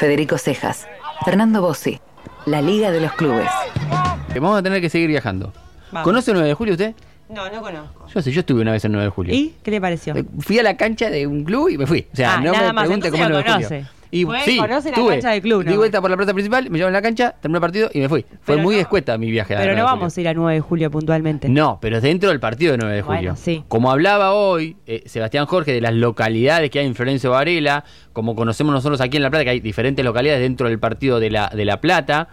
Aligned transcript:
Federico 0.00 0.38
Cejas, 0.38 0.88
Fernando 1.26 1.60
Bossi, 1.60 2.00
La 2.46 2.62
Liga 2.62 2.90
de 2.90 3.02
los 3.02 3.12
Clubes. 3.12 3.50
Vamos 4.34 4.58
a 4.58 4.62
tener 4.62 4.80
que 4.80 4.88
seguir 4.88 5.08
viajando. 5.08 5.52
Vamos. 5.92 6.04
¿Conoce 6.06 6.30
el 6.30 6.36
9 6.36 6.48
de 6.48 6.54
julio 6.54 6.72
usted? 6.72 6.94
No, 7.28 7.50
no 7.50 7.60
conozco. 7.60 8.06
Yo 8.08 8.22
sí, 8.22 8.32
yo 8.32 8.40
estuve 8.40 8.62
una 8.62 8.72
vez 8.72 8.82
el 8.86 8.92
9 8.92 9.04
de 9.04 9.10
julio. 9.10 9.34
¿Y 9.34 9.56
qué 9.62 9.70
le 9.70 9.78
pareció? 9.78 10.14
Fui 10.38 10.58
a 10.58 10.62
la 10.62 10.78
cancha 10.78 11.10
de 11.10 11.26
un 11.26 11.44
club 11.44 11.68
y 11.68 11.76
me 11.76 11.86
fui. 11.86 12.06
O 12.10 12.16
sea, 12.16 12.36
Ah, 12.36 12.40
no 12.40 12.50
nada 12.50 12.68
me 12.68 12.72
más, 12.72 12.84
pregunte 12.84 13.08
entonces 13.08 13.26
cómo 13.28 13.30
lo 13.30 13.38
el 13.40 13.44
9 13.44 13.60
de 13.60 13.66
julio. 13.76 13.90
Y 14.12 14.24
Fue, 14.24 14.40
sí, 14.40 14.56
conoce 14.56 14.90
la 14.90 14.96
cancha 15.06 15.30
del 15.30 15.40
club, 15.40 15.62
Di 15.64 15.70
¿no? 15.70 15.76
vuelta 15.76 16.00
por 16.00 16.10
la 16.10 16.16
plaza 16.16 16.32
principal, 16.34 16.68
me 16.68 16.78
llevaron 16.78 16.96
a 16.96 16.98
la 16.98 17.02
cancha, 17.02 17.32
terminé 17.40 17.58
el 17.58 17.60
partido 17.60 17.90
y 17.94 18.00
me 18.00 18.08
fui. 18.08 18.22
Fue 18.22 18.54
Pero 18.56 18.58
muy 18.62 18.74
no- 18.74 18.80
escueta 18.80 19.16
mi 19.18 19.30
viaje. 19.30 19.54
Pero 19.54 19.66
9 19.72 19.78
no 19.78 19.84
vamos 19.84 20.16
a 20.16 20.20
ir 20.20 20.26
al 20.28 20.34
9 20.36 20.54
de 20.54 20.60
julio 20.60 20.90
puntualmente. 20.90 21.48
No, 21.48 21.78
pero 21.80 22.00
dentro 22.00 22.30
del 22.30 22.40
partido 22.40 22.72
de 22.72 22.78
9 22.78 22.94
de 22.96 23.02
Bueno, 23.02 23.18
julio. 23.20 23.36
sí. 23.36 23.62
Como 23.68 23.90
hablaba 23.90 24.32
hoy 24.32 24.76
eh, 24.86 25.04
Sebastián 25.06 25.46
Jorge 25.46 25.72
de 25.72 25.80
las 25.80 25.94
localidades 25.94 26.70
que 26.70 26.80
hay 26.80 26.86
en 26.86 26.94
Florencio 26.96 27.30
Varela, 27.30 27.84
como 28.12 28.34
conocemos 28.34 28.74
nosotros 28.74 29.00
aquí 29.00 29.16
en 29.16 29.22
La 29.22 29.30
Plata, 29.30 29.44
que 29.44 29.50
hay 29.50 29.60
diferentes 29.60 30.04
localidades 30.04 30.40
dentro 30.42 30.68
del 30.68 30.80
partido 30.80 31.20
de 31.20 31.30
La, 31.30 31.48
de 31.54 31.64
la 31.64 31.80
Plata, 31.80 32.28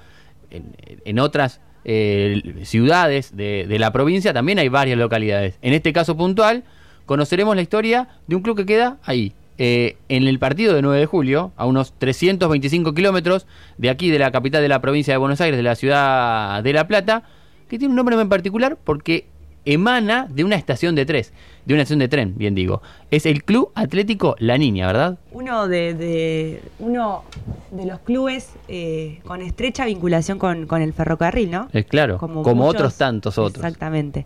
en, 0.49 0.75
en 1.05 1.19
otras 1.19 1.61
eh, 1.85 2.41
ciudades 2.63 3.35
de, 3.37 3.65
de 3.67 3.79
la 3.79 3.91
provincia 3.91 4.33
también 4.33 4.57
hay 4.59 4.69
varias 4.69 4.97
localidades. 4.97 5.57
En 5.61 5.73
este 5.73 5.93
caso 5.93 6.17
puntual, 6.17 6.63
conoceremos 7.05 7.55
la 7.55 7.61
historia 7.61 8.07
de 8.27 8.35
un 8.35 8.41
club 8.41 8.57
que 8.57 8.65
queda 8.65 8.97
ahí. 9.03 9.33
Eh, 9.57 9.97
en 10.09 10.27
el 10.27 10.39
partido 10.39 10.73
de 10.73 10.81
9 10.81 10.99
de 10.99 11.05
julio, 11.05 11.51
a 11.57 11.65
unos 11.65 11.93
325 11.97 12.93
kilómetros 12.93 13.47
de 13.77 13.89
aquí, 13.89 14.09
de 14.09 14.19
la 14.19 14.31
capital 14.31 14.61
de 14.61 14.69
la 14.69 14.81
provincia 14.81 15.13
de 15.13 15.17
Buenos 15.17 15.41
Aires, 15.41 15.57
de 15.57 15.63
la 15.63 15.75
ciudad 15.75 16.63
de 16.63 16.73
La 16.73 16.87
Plata, 16.87 17.23
que 17.69 17.77
tiene 17.79 17.91
un 17.91 17.95
nombre 17.95 18.19
en 18.19 18.29
particular 18.29 18.77
porque 18.83 19.25
emana 19.65 20.27
de 20.29 20.45
una 20.45 20.55
estación 20.55 20.95
de 20.95 21.05
tres, 21.05 21.33
de 21.65 21.73
una 21.73 21.83
estación 21.83 21.99
de 21.99 22.07
tren, 22.07 22.35
bien 22.37 22.55
digo. 22.55 22.81
Es 23.11 23.25
el 23.25 23.43
Club 23.43 23.71
Atlético 23.75 24.35
La 24.39 24.57
Niña, 24.57 24.87
¿verdad? 24.87 25.17
Uno 25.33 25.67
de, 25.67 25.93
de- 25.93 26.61
uno 26.79 27.23
de 27.71 27.85
los 27.85 27.99
clubes 27.99 28.53
eh, 28.69 29.19
con 29.25 29.41
estrecha 29.41 29.85
vinculación 29.85 30.39
con, 30.39 30.67
con 30.67 30.81
el 30.81 30.93
ferrocarril, 30.93 31.51
¿no? 31.51 31.67
Es 31.73 31.85
claro, 31.85 32.17
como, 32.17 32.43
muchos- 32.43 32.75
otros 32.75 32.95
tantos 32.97 33.37
otros. 33.37 33.57
Exactamente. 33.65 34.25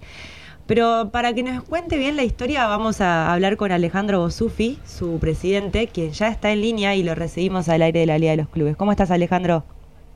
Pero 0.67 1.09
para 1.12 1.34
que 1.34 1.44
nos 1.44 1.64
cuente 1.64 1.98
bien 1.98 2.16
la 2.16 2.23
historia, 2.23 2.67
vamos 2.67 3.02
a 3.02 3.34
hablar 3.34 3.58
con 3.58 3.72
Alejandro 3.72 4.20
Bosufi, 4.20 4.80
su 4.86 5.20
presidente, 5.20 5.88
quien 5.88 6.12
ya 6.12 6.28
está 6.30 6.52
en 6.52 6.62
línea 6.62 6.95
y 6.95 7.03
lo 7.03 7.14
recibimos 7.16 7.68
al 7.68 7.81
aire 7.81 8.02
de 8.02 8.06
la 8.06 8.18
Liga 8.18 8.31
de 8.31 8.38
los 8.38 8.48
Clubes. 8.50 8.78
¿Cómo 8.78 8.92
estás, 8.92 9.12
Alejandro? 9.12 9.64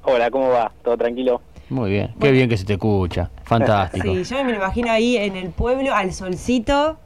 Hola, 0.04 0.30
¿cómo 0.32 0.50
va? 0.50 0.72
¿Todo 0.84 0.98
tranquilo? 0.98 1.42
Muy 1.70 1.90
bien, 1.90 2.14
qué 2.22 2.32
bien 2.32 2.48
que 2.48 2.58
se 2.58 2.64
te 2.66 2.74
escucha, 2.74 3.32
fantástico. 3.44 4.14
Sí, 4.14 4.24
yo 4.24 4.44
me 4.44 4.52
lo 4.52 4.58
imagino 4.58 4.92
ahí 4.92 5.18
en 5.18 5.36
el 5.36 5.50
pueblo, 5.50 5.94
al 5.94 6.14
solcito. 6.14 6.98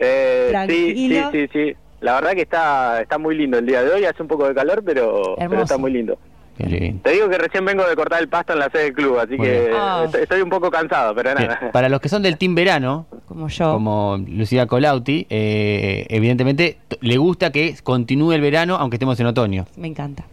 Eh, 0.00 0.46
sí, 0.46 0.46
sí, 0.46 0.50
Tranquilo. 0.50 1.30
sí, 1.32 1.48
sí. 1.52 1.76
La 2.00 2.14
verdad 2.14 2.32
que 2.32 2.40
está, 2.40 3.02
está 3.02 3.18
muy 3.18 3.36
lindo 3.36 3.58
el 3.58 3.66
día 3.66 3.82
de 3.82 3.90
hoy. 3.92 4.04
Hace 4.06 4.22
un 4.22 4.28
poco 4.28 4.48
de 4.48 4.54
calor, 4.54 4.82
pero, 4.82 5.34
pero 5.36 5.62
está 5.62 5.76
muy 5.76 5.92
lindo. 5.92 6.18
Qué 6.62 6.68
lindo. 6.68 7.00
Te 7.02 7.10
digo 7.12 7.28
que 7.28 7.38
recién 7.38 7.64
vengo 7.64 7.84
de 7.86 7.94
cortar 7.96 8.20
el 8.20 8.28
pasto 8.28 8.52
en 8.52 8.58
la 8.58 8.70
sede 8.70 8.84
del 8.84 8.92
club, 8.94 9.18
así 9.18 9.36
Muy 9.36 9.46
que. 9.46 9.70
Ah. 9.74 10.02
estoy, 10.04 10.22
estoy 10.22 10.40
un 10.42 10.50
poco 10.50 10.70
cansado, 10.70 11.14
pero 11.14 11.34
Bien, 11.34 11.48
nada. 11.48 11.70
Para 11.72 11.88
los 11.88 12.00
que 12.00 12.08
son 12.08 12.22
del 12.22 12.36
Team 12.38 12.54
Verano, 12.54 13.06
Como 13.26 13.48
yo. 13.48 13.72
como 13.72 14.18
Lucía 14.28 14.66
Colauti, 14.66 15.26
eh, 15.30 16.06
evidentemente 16.10 16.78
le 17.00 17.16
gusta 17.16 17.50
que 17.52 17.74
continúe 17.82 18.32
el 18.32 18.40
verano 18.40 18.76
aunque 18.76 18.96
estemos 18.96 19.18
en 19.20 19.26
otoño, 19.26 19.66
Me 19.76 19.88
encanta. 19.88 20.24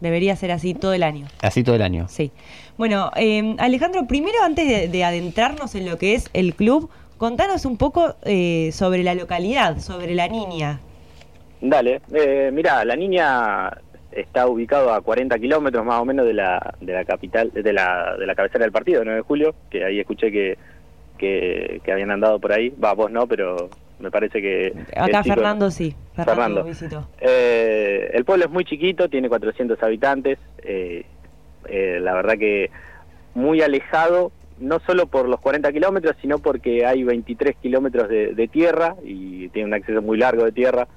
Debería 0.00 0.34
ser 0.34 0.50
así 0.50 0.74
todo 0.74 0.92
el 0.94 1.04
año. 1.04 1.26
así 1.42 1.62
todo 1.62 1.76
el 1.76 1.82
año. 1.82 2.06
Sí. 2.08 2.32
Bueno, 2.76 3.12
eh, 3.16 3.54
Alejandro, 3.58 4.06
primero 4.08 4.36
antes 4.44 4.66
de, 4.66 4.88
de 4.88 5.04
adentrarnos 5.04 5.74
en 5.76 5.88
lo 5.88 5.96
que 5.96 6.14
es 6.14 6.28
el 6.32 6.54
club, 6.56 6.90
contanos 7.18 7.64
un 7.66 7.76
poco 7.76 8.16
eh, 8.24 8.70
sobre 8.72 9.04
la 9.04 9.14
localidad, 9.14 9.78
sobre 9.78 10.14
la 10.16 10.26
niña. 10.26 10.80
Dale, 11.60 12.00
eh, 12.12 12.50
mira, 12.52 12.84
la 12.84 12.96
niña 12.96 13.70
está 14.12 14.46
ubicado 14.46 14.92
a 14.92 15.00
40 15.00 15.38
kilómetros 15.38 15.84
más 15.84 16.00
o 16.00 16.04
menos 16.04 16.26
de 16.26 16.34
la, 16.34 16.74
de 16.80 16.92
la 16.92 17.04
capital, 17.04 17.50
de 17.52 17.72
la, 17.72 18.16
de 18.18 18.26
la 18.26 18.34
cabecera 18.34 18.64
del 18.64 18.72
partido, 18.72 19.02
9 19.04 19.16
de 19.18 19.22
julio, 19.22 19.54
que 19.70 19.84
ahí 19.84 20.00
escuché 20.00 20.30
que, 20.30 20.58
que, 21.18 21.80
que 21.84 21.92
habían 21.92 22.10
andado 22.10 22.38
por 22.38 22.52
ahí. 22.52 22.70
Va, 22.82 22.92
vos 22.94 23.10
no, 23.10 23.26
pero 23.26 23.70
me 24.00 24.10
parece 24.10 24.40
que... 24.42 24.72
Acá 24.96 25.22
chico- 25.22 25.34
Fernando 25.36 25.70
sí. 25.70 25.94
Fernando. 26.14 26.66
Eh, 27.20 28.10
el 28.12 28.24
pueblo 28.24 28.44
es 28.46 28.50
muy 28.50 28.64
chiquito, 28.64 29.08
tiene 29.08 29.28
400 29.28 29.82
habitantes. 29.82 30.38
eh, 30.62 31.04
eh, 31.68 32.00
la 32.02 32.12
verdad 32.14 32.34
que 32.38 32.70
muy 33.34 33.62
alejado, 33.62 34.32
no 34.58 34.80
solo 34.80 35.06
por 35.06 35.28
los 35.28 35.40
40 35.40 35.72
kilómetros, 35.72 36.16
sino 36.20 36.38
porque 36.38 36.84
hay 36.84 37.04
23 37.04 37.56
kilómetros 37.62 38.08
de, 38.08 38.34
de 38.34 38.48
tierra 38.48 38.96
y 39.04 39.48
tiene 39.50 39.68
un 39.68 39.74
acceso 39.74 40.02
muy 40.02 40.18
largo 40.18 40.44
de 40.44 40.52
tierra, 40.52 40.88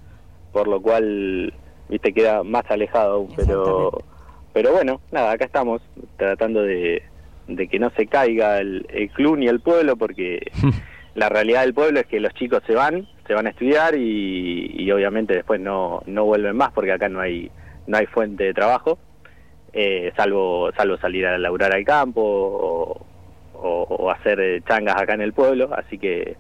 por 0.52 0.68
lo 0.68 0.82
cual, 0.82 1.54
viste, 1.90 2.14
queda 2.14 2.44
más 2.44 2.64
alejado 2.70 3.14
aún. 3.14 3.34
Pero, 3.36 3.92
pero 4.54 4.72
bueno, 4.72 5.02
nada, 5.12 5.32
acá 5.32 5.46
estamos 5.46 5.82
tratando 6.18 6.62
de, 6.62 7.02
de 7.48 7.68
que 7.68 7.80
no 7.80 7.92
se 7.98 8.08
caiga 8.08 8.60
el, 8.60 8.86
el 8.90 9.10
club 9.12 9.38
ni 9.38 9.48
el 9.48 9.62
pueblo, 9.62 9.96
porque 9.98 10.40
la 11.16 11.30
realidad 11.30 11.62
del 11.62 11.74
pueblo 11.74 12.00
es 12.00 12.08
que 12.08 12.20
los 12.20 12.34
chicos 12.34 12.62
se 12.68 12.74
van, 12.76 13.08
se 13.28 13.34
van 13.34 13.48
a 13.48 13.52
estudiar 13.52 13.96
y, 13.96 14.72
y 14.78 14.92
obviamente 14.92 15.34
después 15.36 15.60
no, 15.60 16.02
no 16.06 16.26
vuelven 16.26 16.56
más 16.56 16.72
porque 16.74 16.92
acá 16.92 17.10
no 17.10 17.20
hay 17.22 17.50
no 17.88 17.98
hay 17.98 18.06
fuente 18.08 18.44
de 18.46 18.54
trabajo, 18.54 18.98
eh, 19.72 20.12
salvo 20.18 20.72
salvo 20.76 20.98
salir 20.98 21.26
a 21.28 21.38
laburar 21.38 21.74
al 21.74 21.86
campo 21.86 22.22
o, 22.22 23.06
o- 23.54 23.84
o 23.90 24.12
hacer 24.12 24.64
changas 24.68 24.96
acá 25.00 25.14
en 25.14 25.22
el 25.22 25.34
pueblo, 25.34 25.70
así 25.74 25.98
que 26.00 26.36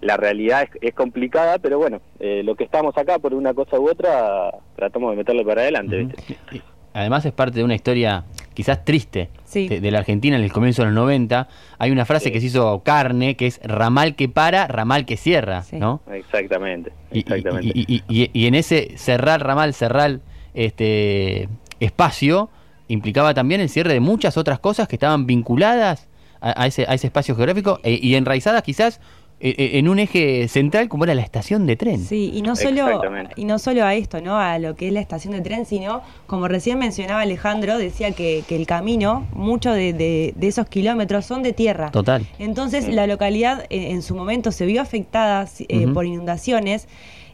la 0.00 0.16
realidad 0.16 0.62
es, 0.62 0.70
es 0.80 0.94
complicada, 0.94 1.58
pero 1.58 1.78
bueno, 1.78 2.00
eh, 2.20 2.42
lo 2.44 2.54
que 2.54 2.64
estamos 2.64 2.96
acá 2.96 3.18
por 3.18 3.34
una 3.34 3.54
cosa 3.54 3.78
u 3.80 3.88
otra 3.88 4.50
tratamos 4.76 5.10
de 5.10 5.16
meterle 5.16 5.44
para 5.44 5.62
adelante. 5.62 5.96
¿viste? 6.04 6.62
Además 6.94 7.24
es 7.26 7.32
parte 7.32 7.58
de 7.58 7.64
una 7.64 7.74
historia 7.74 8.24
quizás 8.54 8.84
triste 8.84 9.28
Sí. 9.44 9.68
de, 9.68 9.80
de 9.80 9.90
la 9.90 9.98
Argentina 10.00 10.36
en 10.36 10.42
el 10.42 10.52
comienzo 10.52 10.82
de 10.82 10.86
los 10.86 10.94
90. 10.94 11.48
Hay 11.78 11.90
una 11.90 12.04
frase 12.04 12.26
Sí. 12.26 12.32
que 12.32 12.40
se 12.40 12.46
hizo 12.46 12.82
carne, 12.82 13.36
que 13.36 13.46
es 13.46 13.60
ramal 13.62 14.14
que 14.16 14.28
para, 14.28 14.66
ramal 14.66 15.04
que 15.06 15.16
cierra, 15.16 15.62
Sí. 15.62 15.76
¿no? 15.76 16.00
Exactamente, 16.12 16.92
Y, 17.12 17.18
y- 17.18 17.20
exactamente. 17.20 17.66
y- 17.74 17.84
y- 17.94 18.02
y- 18.08 18.30
y 18.32 18.46
en 18.46 18.54
ese 18.54 18.96
cerrar 18.96 19.44
ramal, 19.44 19.74
cerrar 19.74 20.20
este 20.54 21.48
espacio, 21.80 22.50
implicaba 22.88 23.34
también 23.34 23.60
el 23.60 23.68
cierre 23.68 23.92
de 23.92 24.00
muchas 24.00 24.36
otras 24.36 24.58
cosas 24.58 24.88
que 24.88 24.96
estaban 24.96 25.26
vinculadas 25.26 26.08
a, 26.40 26.62
a 26.62 26.66
ese, 26.66 26.84
a 26.88 26.94
ese 26.94 27.06
espacio 27.08 27.34
geográfico 27.36 27.80
e- 27.82 27.98
y 28.02 28.14
enraizadas 28.14 28.62
quizás 28.62 29.00
en 29.40 29.88
un 29.88 29.98
eje 30.00 30.48
central 30.48 30.88
como 30.88 31.04
era 31.04 31.14
la 31.14 31.22
estación 31.22 31.66
de 31.66 31.76
tren. 31.76 32.04
Sí, 32.04 32.32
y 32.34 32.42
no 32.42 32.56
solo 32.56 33.00
y 33.36 33.44
no 33.44 33.58
solo 33.58 33.84
a 33.84 33.94
esto, 33.94 34.20
¿no? 34.20 34.36
A 34.38 34.58
lo 34.58 34.74
que 34.74 34.88
es 34.88 34.92
la 34.92 35.00
estación 35.00 35.32
de 35.34 35.40
tren, 35.42 35.64
sino 35.64 36.02
como 36.26 36.48
recién 36.48 36.78
mencionaba 36.78 37.20
Alejandro, 37.20 37.78
decía 37.78 38.10
que, 38.12 38.42
que 38.48 38.56
el 38.56 38.66
camino, 38.66 39.26
muchos 39.32 39.74
de, 39.76 39.92
de- 39.92 40.32
de 40.34 40.46
esos 40.48 40.66
kilómetros 40.68 41.24
son 41.24 41.42
de 41.42 41.52
tierra. 41.52 41.90
Total. 41.90 42.26
Entonces 42.38 42.88
la 42.88 43.06
localidad 43.06 43.64
eh, 43.70 43.90
en 43.92 44.02
su 44.02 44.14
momento 44.16 44.50
se 44.50 44.66
vio 44.66 44.82
afectada 44.82 45.46
eh, 45.68 45.86
por 45.94 46.04
inundaciones 46.04 46.88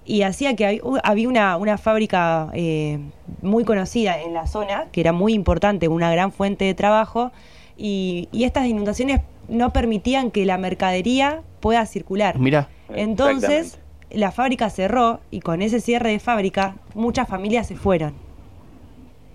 y 0.07 0.21
hacía 0.23 0.55
que 0.57 0.83
hu- 0.83 1.01
había 1.03 1.29
una, 1.29 1.57
una 1.57 1.79
fábrica 1.79 2.51
eh, 2.53 2.99
muy 3.41 3.65
conocida 3.65 4.21
en 4.21 4.35
la 4.35 4.47
zona, 4.47 4.89
que 4.93 5.01
era 5.01 5.13
muy 5.13 5.33
importante, 5.33 5.89
una 5.89 6.11
gran 6.13 6.31
fuente 6.33 6.67
de 6.67 6.75
trabajo, 6.75 7.33
y, 7.79 8.29
y 8.31 8.45
estas 8.45 8.67
inundaciones 8.67 9.21
no 9.49 9.73
permitían 9.73 10.31
que 10.31 10.45
la 10.47 10.59
mercadería 10.59 11.43
pueda 11.61 11.85
circular. 11.87 12.39
Mira, 12.39 12.69
Entonces, 12.95 13.79
la 14.11 14.31
fábrica 14.33 14.71
cerró 14.71 15.21
y 15.31 15.41
con 15.41 15.63
ese 15.63 15.81
cierre 15.81 16.11
de 16.11 16.19
fábrica, 16.21 16.77
muchas 16.95 17.29
familias 17.29 17.67
se 17.67 17.77
fueron. 17.77 18.15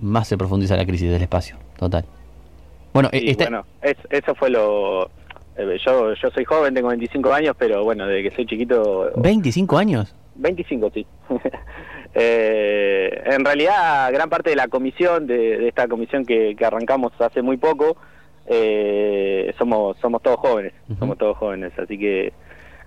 más 0.01 0.27
se 0.27 0.37
profundiza 0.37 0.77
la 0.77 0.85
crisis 0.85 1.11
del 1.11 1.21
espacio. 1.21 1.57
Total. 1.77 2.05
Bueno, 2.93 3.09
Y 3.11 3.31
esta- 3.31 3.45
bueno, 3.45 3.65
es- 3.81 3.97
eso 4.09 4.33
fue 4.35 4.49
lo... 4.49 5.07
eh, 5.57 5.77
Yo, 5.85 6.13
yo 6.13 6.29
soy 6.33 6.45
joven, 6.45 6.73
tengo 6.73 6.87
25 6.87 7.33
años, 7.33 7.55
pero 7.59 7.83
bueno, 7.83 8.07
desde 8.07 8.29
que 8.29 8.35
soy 8.35 8.45
chiquito 8.45 9.11
25 9.17 9.77
años. 9.77 10.15
25, 10.35 10.89
sí. 10.93 11.05
Eh, 12.15 13.21
en 13.25 13.45
realidad, 13.45 14.11
gran 14.11 14.29
parte 14.29 14.49
de 14.49 14.55
la 14.55 14.67
comisión, 14.67 15.27
de, 15.27 15.57
de 15.59 15.67
esta 15.67 15.87
comisión 15.87 16.25
que, 16.25 16.55
que 16.57 16.65
arrancamos 16.65 17.11
hace 17.19 17.41
muy 17.43 17.57
poco, 17.57 17.97
eh, 18.49 19.53
somos 19.57 19.95
somos 19.99 20.21
todos 20.21 20.37
jóvenes, 20.37 20.73
somos 20.97 21.17
todos 21.17 21.37
jóvenes, 21.37 21.71
así 21.77 21.97
que 21.97 22.33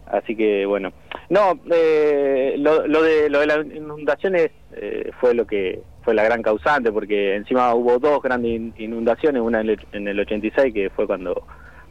así 0.07 0.35
que 0.37 0.67
bueno. 0.67 0.93
No, 1.31 1.59
eh, 1.73 2.57
lo, 2.59 2.87
lo 2.87 3.03
de 3.03 3.31
lo 3.31 3.39
de 3.41 3.47
las 3.47 3.65
inundaciones 3.67 4.51
eh, 4.75 5.11
fue 5.21 5.35
lo 5.35 5.47
que 5.47 5.81
fue 6.03 6.15
la 6.15 6.25
gran 6.25 6.43
causante, 6.43 6.91
porque 6.91 7.37
encima 7.37 7.73
hubo 7.75 7.99
dos 7.99 8.21
grandes 8.21 8.51
in- 8.53 8.75
inundaciones, 8.77 9.41
una 9.41 9.61
en 9.61 9.71
el, 9.71 9.81
en 9.93 10.09
el 10.09 10.19
86 10.21 10.75
que 10.75 10.91
fue 10.91 11.07
cuando 11.07 11.45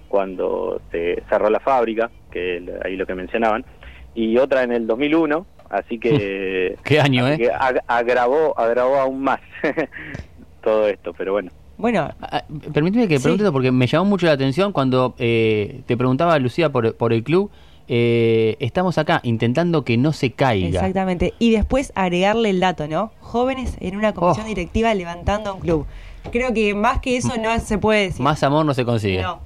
cuando 0.10 0.82
se 0.92 1.24
cerró 1.30 1.50
la 1.50 1.62
fábrica, 1.62 2.12
que 2.30 2.58
el- 2.58 2.78
ahí 2.84 2.98
lo 2.98 3.06
que 3.06 3.16
mencionaban, 3.16 3.66
y 4.14 4.38
otra 4.38 4.64
en 4.64 4.74
el 4.74 4.86
2001, 4.86 5.48
así 5.70 5.98
que 5.98 6.78
Qué 6.84 7.00
año, 7.00 7.26
¿eh? 7.30 7.38
que 7.38 7.50
ag- 7.50 7.82
agravó 7.88 8.54
agravó 8.60 8.98
aún 8.98 9.22
más 9.24 9.40
todo 10.62 10.88
esto, 10.90 11.14
pero 11.18 11.32
bueno. 11.34 11.52
Bueno, 11.82 12.10
Ah, 12.22 12.44
Permíteme 12.74 13.08
que 13.08 13.18
Sí. 13.18 13.24
pregunte 13.24 13.44
esto 13.44 13.52
porque 13.52 13.72
me 13.72 13.88
llamó 13.88 14.06
mucho 14.06 14.26
la 14.28 14.34
atención 14.34 14.72
cuando 14.72 15.16
eh, 15.18 15.82
te 15.88 15.98
preguntaba 15.98 16.38
Lucía 16.40 16.72
por, 16.72 16.96
por 16.96 17.12
el 17.14 17.24
club. 17.24 17.50
eh, 17.94 18.56
estamos 18.60 18.98
acá 18.98 19.20
intentando 19.24 19.84
que 19.84 19.98
no 19.98 20.14
se 20.14 20.32
caiga. 20.32 20.68
Exactamente. 20.80 21.34
Y 21.40 21.52
después 21.52 21.92
agregarle 21.96 22.50
el 22.52 22.62
dato, 22.62 22.88
¿no? 22.88 23.12
Jóvenes 23.20 23.76
en 23.82 23.98
una 23.98 24.14
comisión 24.14 24.46
Oh. 24.46 24.48
directiva 24.48 24.94
levantando 24.94 25.56
un 25.56 25.60
club. 25.60 25.86
Creo 26.32 26.54
que 26.54 26.74
más 26.74 27.02
que 27.02 27.18
eso 27.18 27.34
no 27.42 27.60
se 27.60 27.78
puede 27.80 28.04
decir. 28.04 28.22
Más 28.22 28.42
amor 28.44 28.66
no 28.66 28.74
se 28.74 28.86
consigue. 28.86 29.22
No. 29.24 29.40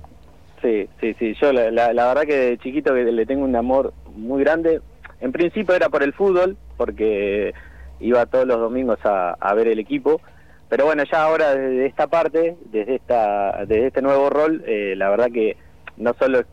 Sí, 0.62 0.88
sí, 1.02 1.16
sí. 1.18 1.34
Yo 1.42 1.52
la, 1.54 1.72
la- 1.72 1.94
la 1.94 2.08
verdad 2.08 2.24
que 2.24 2.36
de 2.36 2.58
chiquito 2.60 2.94
que 2.94 3.04
le 3.06 3.26
tengo 3.26 3.46
un 3.46 3.56
amor 3.56 3.94
muy 4.16 4.44
grande. 4.44 4.80
En 5.22 5.31
principio 5.31 5.74
era 5.74 5.90
por 5.90 6.04
el 6.04 6.14
fútbol, 6.14 6.56
porque 6.78 7.52
iba 8.00 8.26
todos 8.28 8.46
los 8.46 8.60
domingos 8.60 9.00
a, 9.06 9.31
a 9.40 9.54
ver 9.56 9.70
el 9.70 9.80
equipo. 9.80 10.22
Pero 10.70 10.86
bueno, 10.86 11.04
ya 11.10 11.24
ahora 11.24 11.56
desde 11.56 11.86
esta 11.86 12.08
parte, 12.08 12.56
desde 12.66 12.96
esta, 12.96 13.66
desde 13.66 13.88
este 13.88 14.02
nuevo 14.02 14.30
rol, 14.30 14.64
eh, 14.66 14.96
la 14.98 15.10
verdad 15.10 15.32
que 15.32 15.58
no 15.98 16.14
solo 16.20 16.40
es 16.40 16.46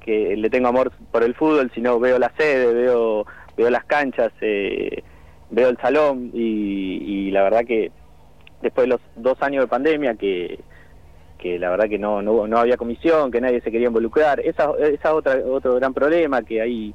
que 0.00 0.36
le 0.36 0.50
tengo 0.50 0.68
amor 0.68 0.92
por 1.10 1.22
el 1.22 1.34
fútbol, 1.34 1.70
sino 1.74 2.00
veo 2.00 2.18
la 2.18 2.32
sede, 2.36 2.72
veo, 2.72 3.26
veo 3.56 3.70
las 3.70 3.84
canchas, 3.84 4.32
eh, 4.40 5.02
veo 5.50 5.68
el 5.68 5.76
salón 5.78 6.30
y, 6.32 7.26
y 7.28 7.30
la 7.30 7.42
verdad 7.42 7.64
que 7.66 7.92
después 8.62 8.84
de 8.84 8.88
los 8.88 9.00
dos 9.16 9.40
años 9.42 9.64
de 9.64 9.68
pandemia 9.68 10.14
que 10.14 10.58
que 11.38 11.58
la 11.58 11.70
verdad 11.70 11.88
que 11.88 11.98
no, 11.98 12.20
no, 12.20 12.46
no 12.46 12.58
había 12.58 12.76
comisión, 12.76 13.30
que 13.30 13.40
nadie 13.40 13.60
se 13.62 13.70
quería 13.70 13.86
involucrar. 13.86 14.40
Esa, 14.40 14.70
otra, 15.14 15.38
otro 15.46 15.76
gran 15.76 15.94
problema, 15.94 16.42
que 16.42 16.60
hay, 16.60 16.92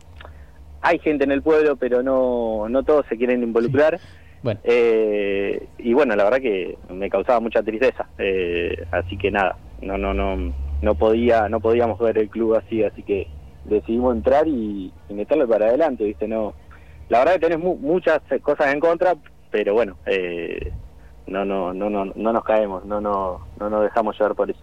hay 0.82 1.00
gente 1.00 1.24
en 1.24 1.32
el 1.32 1.42
pueblo, 1.42 1.78
pero 1.78 2.04
no, 2.04 2.68
no 2.70 2.84
todos 2.84 3.06
se 3.08 3.18
quieren 3.18 3.42
involucrar. 3.42 4.00
Bueno, 4.44 4.60
Eh, 4.64 5.68
y 5.80 5.94
bueno, 5.94 6.16
la 6.16 6.26
verdad 6.26 6.40
que 6.40 6.78
me 6.90 7.10
causaba 7.10 7.40
mucha 7.40 7.64
tristeza. 7.64 8.08
Eh, 8.20 8.76
así 8.92 9.18
que 9.18 9.32
nada, 9.32 9.56
no, 9.82 9.98
no, 9.98 10.14
no, 10.14 10.54
no 10.82 10.96
podía, 10.96 11.50
no 11.50 11.60
podíamos 11.60 11.98
ver 12.00 12.18
el 12.18 12.30
club 12.30 12.56
así, 12.56 12.84
así 12.84 13.02
que 13.04 13.28
decidimos 13.66 14.16
entrar 14.16 14.48
y, 14.48 14.92
y 15.10 15.14
meterle 15.14 15.48
para 15.48 15.68
adelante, 15.68 16.04
viste, 16.04 16.28
no. 16.28 16.54
La 17.10 17.20
verdad 17.20 17.34
que 17.34 17.40
tenés 17.40 17.60
mu- 17.60 17.78
muchas 17.78 18.20
cosas 18.42 18.74
en 18.74 18.80
contra, 18.80 19.16
pero 19.50 19.74
bueno, 19.74 19.96
eh, 20.06 20.72
no, 21.28 21.46
no, 21.46 21.74
no, 21.74 21.90
no, 21.90 22.06
no 22.06 22.34
nos 22.34 22.44
caemos, 22.44 22.86
no, 22.86 23.00
no, 23.00 23.40
no 23.60 23.70
nos 23.70 23.84
dejamos 23.84 24.18
llevar 24.20 24.36
por 24.36 24.52
eso. 24.52 24.60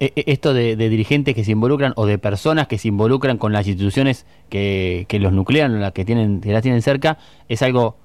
e- 0.00 0.12
e- 0.16 0.24
esto 0.32 0.54
de, 0.54 0.76
de 0.76 0.88
dirigentes 0.88 1.34
que 1.34 1.44
se 1.44 1.52
involucran 1.52 1.92
o 1.96 2.06
de 2.06 2.18
personas 2.18 2.66
que 2.68 2.78
se 2.78 2.88
involucran 2.88 3.38
con 3.38 3.52
las 3.52 3.66
instituciones 3.66 4.26
que, 4.48 5.06
que 5.08 5.18
los 5.18 5.32
nuclean, 5.32 5.80
las 5.80 5.92
que 5.92 6.04
tienen, 6.04 6.40
que 6.40 6.52
las 6.52 6.62
tienen 6.62 6.82
cerca, 6.82 7.16
es 7.48 7.62
algo, 7.62 7.96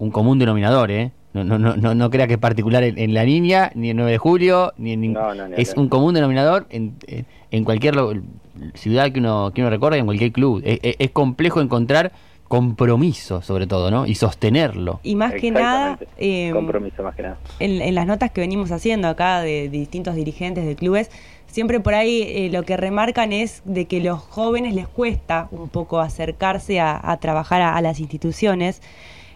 un 0.00 0.10
común 0.10 0.38
denominador, 0.40 0.90
¿eh? 0.90 1.12
No, 1.32 1.44
no, 1.44 1.58
no, 1.58 1.76
no, 1.76 1.94
no 1.94 2.10
crea 2.10 2.26
que 2.26 2.32
es 2.34 2.38
particular 2.40 2.82
en, 2.82 2.98
en 2.98 3.14
la 3.14 3.24
niña, 3.24 3.70
ni 3.76 3.90
en 3.90 3.96
9 3.98 4.10
de 4.10 4.18
julio, 4.18 4.72
ni 4.78 4.94
en 4.94 5.12
No, 5.12 5.32
no, 5.32 5.46
ni 5.46 5.54
es 5.56 5.74
un 5.76 5.88
común 5.88 6.12
denominador 6.14 6.66
en, 6.70 6.94
en- 7.06 7.24
en 7.52 7.64
cualquier 7.64 7.94
lo- 7.94 8.12
ciudad 8.74 9.12
que 9.12 9.20
uno, 9.20 9.52
que 9.54 9.60
uno 9.60 9.70
recorra, 9.70 9.96
en 9.96 10.06
cualquier 10.06 10.32
club. 10.32 10.60
Es, 10.64 10.80
es- 10.82 10.96
es 10.98 11.10
complejo 11.12 11.60
encontrar 11.60 12.10
compromiso, 12.48 13.42
sobre 13.42 13.66
todo, 13.68 13.90
¿no? 13.92 14.06
Y 14.06 14.16
sostenerlo. 14.16 14.98
Y 15.04 15.14
más 15.14 15.32
que 15.34 15.50
nada, 15.52 15.98
eh, 16.18 16.50
compromiso 16.52 17.02
más 17.04 17.14
que 17.14 17.22
nada. 17.22 17.36
en, 17.60 17.80
en 17.80 17.94
las 17.94 18.06
notas 18.06 18.32
que 18.32 18.40
venimos 18.40 18.72
haciendo 18.72 19.06
acá 19.06 19.40
de, 19.40 19.68
distintos 19.68 20.16
dirigentes 20.16 20.66
de 20.66 20.74
clubes, 20.74 21.10
siempre 21.46 21.78
por 21.78 21.94
ahí 21.94 22.22
eh, 22.26 22.50
lo 22.52 22.64
que 22.64 22.76
remarcan 22.76 23.32
es 23.32 23.62
de 23.64 23.84
que 23.84 24.00
los 24.00 24.18
jóvenes 24.18 24.74
les 24.74 24.88
cuesta 24.88 25.46
un 25.52 25.68
poco 25.68 26.00
acercarse 26.00 26.80
a, 26.80 26.98
a 27.00 27.16
trabajar 27.18 27.62
a, 27.62 27.76
a 27.76 27.80
las 27.82 28.00
instituciones. 28.00 28.82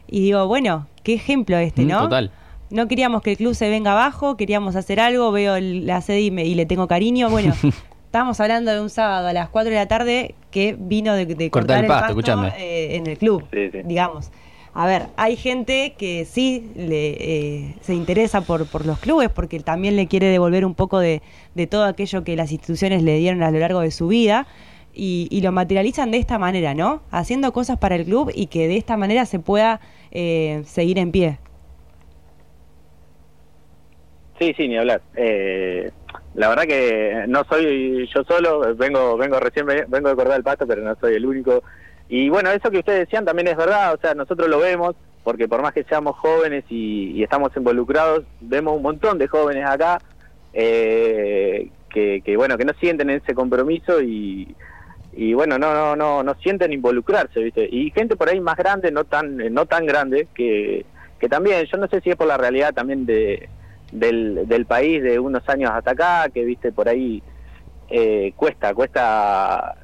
Y 0.08 0.20
digo, 0.20 0.46
bueno, 0.46 0.86
qué 1.02 1.14
ejemplo 1.14 1.56
este, 1.58 1.82
Mm, 1.84 1.88
¿no? 1.88 2.00
Total. 2.02 2.30
No 2.70 2.88
queríamos 2.88 3.22
que 3.22 3.32
el 3.32 3.36
club 3.36 3.54
se 3.54 3.68
venga 3.70 3.92
abajo, 3.92 4.36
queríamos 4.36 4.74
hacer 4.76 4.98
algo, 5.00 5.30
veo 5.32 5.54
el- 5.56 5.86
la 5.86 6.00
sede 6.00 6.22
y, 6.22 6.30
me- 6.30 6.44
y 6.44 6.54
le 6.54 6.66
tengo 6.66 6.88
cariño. 6.88 7.30
Bueno, 7.30 7.54
estábamos 8.06 8.40
hablando 8.40 8.72
de 8.72 8.80
un 8.80 8.90
sábado 8.90 9.28
a 9.28 9.32
las 9.32 9.48
4 9.48 9.70
de 9.70 9.76
la 9.76 9.86
tarde 9.86 10.34
que 10.50 10.76
vino 10.78 11.14
de, 11.14 11.26
de 11.26 11.50
Cortar 11.50 11.78
el 11.78 11.86
cortar 11.86 12.00
pasto, 12.00 12.12
escuchame. 12.12 12.52
eh, 12.58 12.96
en 12.96 13.06
el 13.06 13.18
club, 13.18 13.44
Sí, 13.52 13.70
sí. 13.70 13.78
digamos. 13.84 14.30
A 14.76 14.86
ver, 14.86 15.06
hay 15.16 15.36
gente 15.36 15.94
que 15.96 16.24
sí 16.24 16.68
le, 16.74 17.10
eh, 17.20 17.74
se 17.80 17.94
interesa 17.94 18.40
por, 18.40 18.66
por 18.66 18.84
los 18.86 18.98
clubes 18.98 19.28
porque 19.30 19.60
también 19.60 19.94
le 19.94 20.08
quiere 20.08 20.26
devolver 20.26 20.64
un 20.66 20.74
poco 20.74 20.98
de, 20.98 21.22
de 21.54 21.66
todo 21.68 21.84
aquello 21.84 22.24
que 22.24 22.34
las 22.34 22.50
instituciones 22.50 23.04
le 23.04 23.16
dieron 23.18 23.44
a 23.44 23.52
lo 23.52 23.60
largo 23.60 23.80
de 23.80 23.92
su 23.92 24.08
vida 24.08 24.48
y, 24.94 25.29
y 25.31 25.41
lo 25.41 25.52
materializan 25.52 26.11
de 26.11 26.19
esta 26.19 26.38
manera, 26.38 26.75
¿no? 26.75 27.02
Haciendo 27.11 27.52
cosas 27.52 27.79
para 27.79 27.96
el 27.96 28.05
club 28.05 28.31
y 28.35 28.46
que 28.46 28.69
de 28.69 28.76
esta 28.76 28.96
manera 28.96 29.26
se 29.26 29.38
pueda 29.38 29.81
eh, 30.11 30.62
seguir 30.67 30.99
en 30.99 31.11
pie. 31.12 31.38
Sí, 34.38 34.52
sí, 34.56 34.69
ni 34.69 34.76
hablar. 34.76 35.00
Eh, 35.17 35.91
la 36.35 36.49
verdad 36.49 36.64
que 36.64 37.25
no 37.29 37.44
soy 37.49 38.08
yo 38.14 38.25
solo, 38.25 38.75
vengo 38.75 39.17
vengo 39.17 39.38
recién 39.38 39.64
ve- 39.67 39.85
vengo 39.88 40.08
de 40.08 40.17
cortar 40.17 40.37
el 40.37 40.43
pasto, 40.43 40.67
pero 40.67 40.82
no 40.82 40.94
soy 41.00 41.14
el 41.14 41.25
único. 41.26 41.62
Y 42.08 42.29
bueno, 42.29 42.50
eso 42.50 42.70
que 42.70 42.79
ustedes 42.79 43.00
decían 43.06 43.25
también 43.25 43.49
es 43.49 43.56
verdad, 43.56 43.94
o 43.94 43.99
sea, 44.00 44.14
nosotros 44.14 44.49
lo 44.49 44.58
vemos, 44.58 44.94
porque 45.23 45.49
por 45.49 45.62
más 45.62 45.73
que 45.73 45.85
seamos 45.85 46.17
jóvenes 46.17 46.64
y, 46.69 47.12
y 47.12 47.23
estamos 47.23 47.56
involucrados, 47.56 48.25
vemos 48.40 48.76
un 48.76 48.82
montón 48.82 49.19
de 49.19 49.29
jóvenes 49.29 49.64
acá 49.67 50.00
eh, 50.52 51.70
que, 51.88 52.20
que 52.25 52.37
bueno, 52.37 52.58
que 52.58 52.64
no 52.64 52.73
sienten 52.81 53.11
ese 53.11 53.35
compromiso 53.35 54.02
y, 54.02 54.55
y 55.16 55.34
bueno, 55.34 55.58
no 55.58 55.72
no 55.75 55.96
no 55.96 56.22
no 56.22 56.34
sienten 56.43 56.72
involucrarse, 56.72 57.40
¿viste? 57.40 57.69
Y 57.70 57.90
gente 57.90 58.16
por 58.16 58.28
ahí 58.28 58.40
más 58.40 58.56
grande, 58.56 58.90
no 58.90 59.05
tan 59.05 59.37
no 59.52 59.66
tan 59.66 59.87
grande 59.87 60.28
que 60.34 60.84
que 61.19 61.28
también, 61.28 61.64
yo 61.66 61.78
no 61.78 61.87
sé 61.88 62.00
si 62.00 62.11
es 62.11 62.16
por 62.16 62.26
la 62.26 62.37
realidad 62.37 62.75
también 62.75 63.06
de 63.06 63.49
del, 63.93 64.46
del 64.49 64.66
país 64.66 65.02
de 65.02 65.19
unos 65.19 65.49
años 65.49 65.70
hasta 65.72 65.93
acá, 65.93 66.28
que 66.32 66.44
viste 66.44 66.72
por 66.72 66.88
ahí 66.88 67.22
eh, 67.88 68.32
cuesta, 68.37 68.75
cuesta 68.75 69.76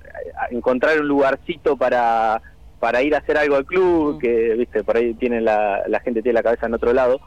encontrar 0.50 1.00
un 1.00 1.06
lugarcito 1.09 1.77
para, 1.77 2.43
para 2.81 3.03
ir 3.03 3.15
a 3.15 3.19
hacer 3.19 3.38
algo 3.38 3.56
al 3.56 3.65
club, 3.67 4.17
Mm. 4.17 4.19
que 4.19 4.55
viste 4.55 4.82
por 4.85 4.97
ahí 4.97 5.15
tiene 5.15 5.41
la, 5.41 5.82
la 5.87 6.00
gente 6.00 6.23
tiene 6.23 6.35
la 6.38 6.43
cabeza 6.43 6.67
en 6.67 6.75
otro 6.75 6.93
lado, 6.93 7.21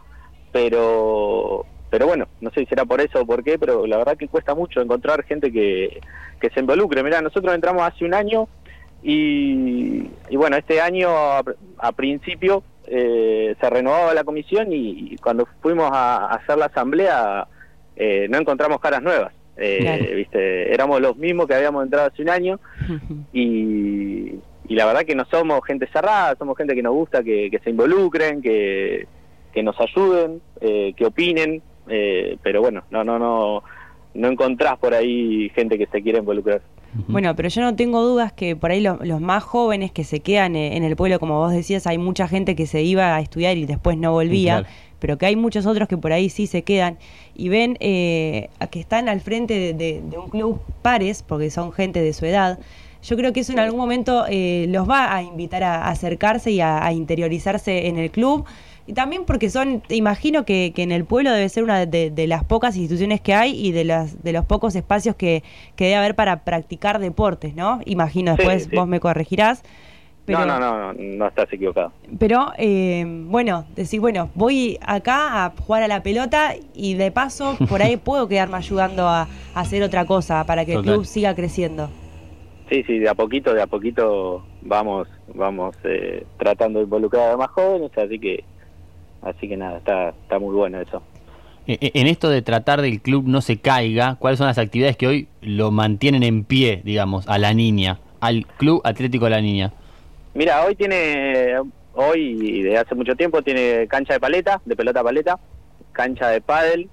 pero 0.52 1.66
pero 1.94 2.08
bueno, 2.08 2.28
no 2.42 2.50
sé 2.50 2.62
si 2.62 2.66
será 2.66 2.86
por 2.86 3.00
eso 3.02 3.22
o 3.22 3.26
por 3.28 3.44
qué, 3.44 3.60
pero 3.60 3.86
la 3.86 3.98
verdad 3.98 4.18
que 4.18 4.28
cuesta 4.28 4.56
mucho 4.56 4.82
encontrar 4.82 5.24
gente 5.26 5.52
que, 5.52 6.02
que 6.42 6.50
se 6.50 6.60
involucre. 6.60 7.04
Mirá, 7.04 7.22
nosotros 7.22 7.54
entramos 7.54 7.84
hace 7.84 8.04
un 8.04 8.16
año 8.16 8.48
y, 9.04 10.10
y 10.28 10.36
bueno, 10.36 10.58
este 10.58 10.82
año 10.82 11.10
a, 11.12 11.44
a 11.78 11.92
principio 11.92 12.64
eh, 12.88 13.54
se 13.62 13.70
renovaba 13.70 14.12
la 14.16 14.24
comisión 14.24 14.74
y, 14.74 15.12
y 15.12 15.18
cuando 15.18 15.48
fuimos 15.62 15.92
a, 15.94 16.16
a 16.26 16.34
hacer 16.38 16.58
la 16.58 16.66
asamblea 16.66 17.46
eh, 17.96 18.26
no 18.28 18.40
encontramos 18.40 18.80
caras 18.80 19.04
nuevas. 19.04 19.32
Eh, 19.56 19.78
Claro. 19.82 20.16
viste 20.16 20.74
éramos 20.74 21.00
los 21.00 21.16
mismos 21.18 21.46
que 21.46 21.54
habíamos 21.54 21.84
entrado 21.84 22.08
hace 22.08 22.24
un 22.24 22.30
año 22.30 22.60
y, 23.32 24.34
y 24.68 24.74
la 24.76 24.88
verdad 24.88 25.04
que 25.06 25.14
no 25.14 25.26
somos 25.26 25.62
gente 25.64 25.86
cerrada, 25.94 26.36
somos 26.40 26.58
gente 26.58 26.74
que 26.74 26.82
nos 26.82 26.94
gusta 26.96 27.22
que, 27.24 27.52
que 27.52 27.60
se 27.60 27.70
involucren, 27.70 28.42
que, 28.42 29.06
que 29.54 29.62
nos 29.62 29.76
ayuden, 29.80 30.42
eh, 30.60 30.94
que 30.98 31.06
opinen, 31.06 31.62
eh, 31.88 32.38
pero 32.44 32.62
bueno, 32.62 32.84
no, 32.92 33.04
no, 33.04 33.18
no, 33.20 33.64
no 34.14 34.28
encontrás 34.28 34.78
por 34.78 34.94
ahí 34.94 35.50
gente 35.56 35.78
que 35.78 35.88
se 35.88 36.02
quiera 36.02 36.20
involucrar. 36.20 36.62
Bueno, 37.08 37.36
pero 37.36 37.50
yo 37.50 37.62
no 37.64 37.76
tengo 37.76 38.04
dudas 38.04 38.32
que 38.34 38.56
por 38.56 38.70
ahí 38.70 38.80
lo- 38.80 39.00
los 39.02 39.20
más 39.20 39.42
jóvenes 39.44 39.92
que 39.92 40.04
se 40.04 40.20
quedan 40.20 40.56
eh, 40.56 40.78
en 40.78 40.84
el 40.84 40.96
pueblo, 40.96 41.20
como 41.20 41.40
vos 41.40 41.52
decías, 41.52 41.88
hay 41.88 41.98
mucha 41.98 42.28
gente 42.28 42.56
que 42.56 42.68
se 42.68 42.84
iba 42.84 43.16
a 43.16 43.20
estudiar 43.20 43.58
y 43.58 43.66
después 43.66 43.98
no 43.98 44.12
volvía, 44.12 44.60
Claro. 44.60 44.68
pero 45.00 45.18
que 45.18 45.26
hay 45.26 45.36
muchos 45.36 45.66
otros 45.66 45.88
que 45.88 45.98
por 45.98 46.14
ahí 46.14 46.30
sí 46.30 46.46
se 46.46 46.62
quedan 46.62 47.00
y 47.36 47.50
ven 47.50 47.78
eh, 47.80 48.50
a 48.60 48.68
que 48.68 48.80
están 48.80 49.10
al 49.10 49.22
frente 49.22 49.56
de, 49.56 49.74
de- 49.74 50.02
de 50.08 50.18
un 50.20 50.30
club 50.30 50.62
pares, 50.84 51.24
porque 51.24 51.50
son 51.50 51.72
gente 51.72 52.00
de 52.00 52.14
su 52.14 52.28
edad. 52.28 52.60
Yo 53.02 53.18
creo 53.18 53.34
que 53.34 53.40
eso 53.40 53.52
en 53.54 53.60
algún 53.60 53.80
momento 53.80 54.26
eh, 54.30 54.68
los 54.70 54.88
va 54.88 55.14
a 55.16 55.24
invitar 55.24 55.64
a, 55.64 55.86
a 55.86 55.90
acercarse 55.90 56.52
y 56.52 56.62
a, 56.62 56.86
a 56.86 56.94
interiorizarse 56.94 57.88
en 57.88 57.98
el 57.98 58.12
club. 58.12 58.46
Y 58.86 58.94
también 58.94 59.26
porque 59.26 59.50
son, 59.50 59.82
te 59.82 59.96
imagino 59.96 60.46
que, 60.46 60.74
que 60.76 60.84
en 60.84 60.92
el 60.92 61.06
pueblo 61.06 61.32
debe 61.32 61.48
ser 61.48 61.64
una 61.64 61.86
de, 61.86 62.10
de 62.12 62.28
las 62.28 62.44
pocas 62.44 62.76
instituciones 62.76 63.22
que 63.22 63.34
hay 63.34 63.58
y 63.58 63.72
de, 63.72 63.86
las, 63.86 64.24
de 64.24 64.34
los 64.34 64.46
pocos 64.46 64.76
espacios 64.76 65.16
que, 65.16 65.44
que 65.76 65.86
debe 65.86 65.96
haber 65.96 66.16
para 66.16 66.44
practicar 66.44 67.00
deportes, 67.00 67.56
¿no? 67.56 67.80
Imagino, 67.86 68.36
después 68.36 68.66
sí. 68.66 68.76
vos 68.76 68.88
me 68.88 69.00
corregirás. 69.00 69.64
Pero, 70.26 70.40
No, 70.40 70.46
no, 70.46 70.60
no, 70.60 70.94
no, 70.94 70.94
no 70.94 71.28
estás 71.28 71.52
equivocado. 71.52 71.92
Pero, 72.18 72.54
eh, 72.58 73.06
bueno, 73.08 73.66
decir, 73.76 74.00
bueno, 74.00 74.30
voy 74.36 74.78
acá 74.82 75.46
a 75.46 75.50
jugar 75.52 75.84
a 75.84 75.88
la 75.88 76.02
pelota 76.02 76.54
y 76.74 76.94
de 76.96 77.12
paso 77.12 77.58
por 77.70 77.82
ahí 77.82 77.98
puedo 78.04 78.28
quedarme 78.28 78.58
ayudando 78.58 79.08
a, 79.08 79.24
a 79.54 79.60
hacer 79.60 79.84
otra 79.84 80.06
cosa 80.06 80.46
para 80.46 80.66
que 80.66 80.74
el 80.74 80.82
club 80.82 81.06
siga 81.06 81.36
creciendo. 81.36 81.90
Sí, 82.70 82.84
sí, 82.84 83.00
de 83.00 83.10
a 83.10 83.14
poquito, 83.14 83.54
de 83.54 83.62
a 83.62 83.68
poquito 83.68 84.44
vamos, 84.62 85.08
vamos 85.36 85.76
eh, 85.84 86.26
tratando 86.38 86.80
de 86.80 86.86
involucrar 86.86 87.32
a 87.32 87.38
más 87.38 87.50
jóvenes, 87.50 87.92
así 87.98 88.20
que, 88.20 88.44
así 89.26 89.48
que 89.48 89.58
nada, 89.58 89.78
está, 89.78 90.10
está 90.10 90.40
muy 90.40 90.56
bueno 90.56 90.80
eso. 90.82 91.02
E- 91.68 91.78
e- 91.82 91.92
En 92.00 92.08
esto 92.08 92.30
de 92.30 92.42
tratar 92.42 92.82
del 92.82 93.02
club 93.02 93.24
no 93.28 93.42
se 93.42 93.58
caiga, 93.58 94.16
¿cuáles 94.20 94.38
son 94.38 94.48
las 94.48 94.58
actividades 94.58 94.98
que 94.98 95.08
hoy 95.08 95.28
lo 95.42 95.72
mantienen 95.72 96.24
en 96.24 96.44
pie, 96.44 96.82
digamos, 96.84 97.28
a 97.28 97.38
la 97.38 97.54
niña, 97.54 98.00
al 98.20 98.46
Club 98.58 98.82
Atlético 98.84 99.26
de 99.26 99.32
la 99.32 99.42
Niña? 99.42 99.72
Mira, 100.34 100.66
hoy 100.66 100.76
tiene, 100.76 101.56
hoy 101.94 102.38
y 102.42 102.62
de 102.64 102.78
hace 102.78 102.96
mucho 102.96 103.16
tiempo 103.16 103.42
tiene 103.42 103.88
cancha 103.88 104.14
de 104.14 104.20
paleta, 104.20 104.62
de 104.66 104.76
pelota 104.76 105.04
paleta, 105.04 105.40
cancha 105.92 106.28
de 106.30 106.42
pádel. 106.42 106.90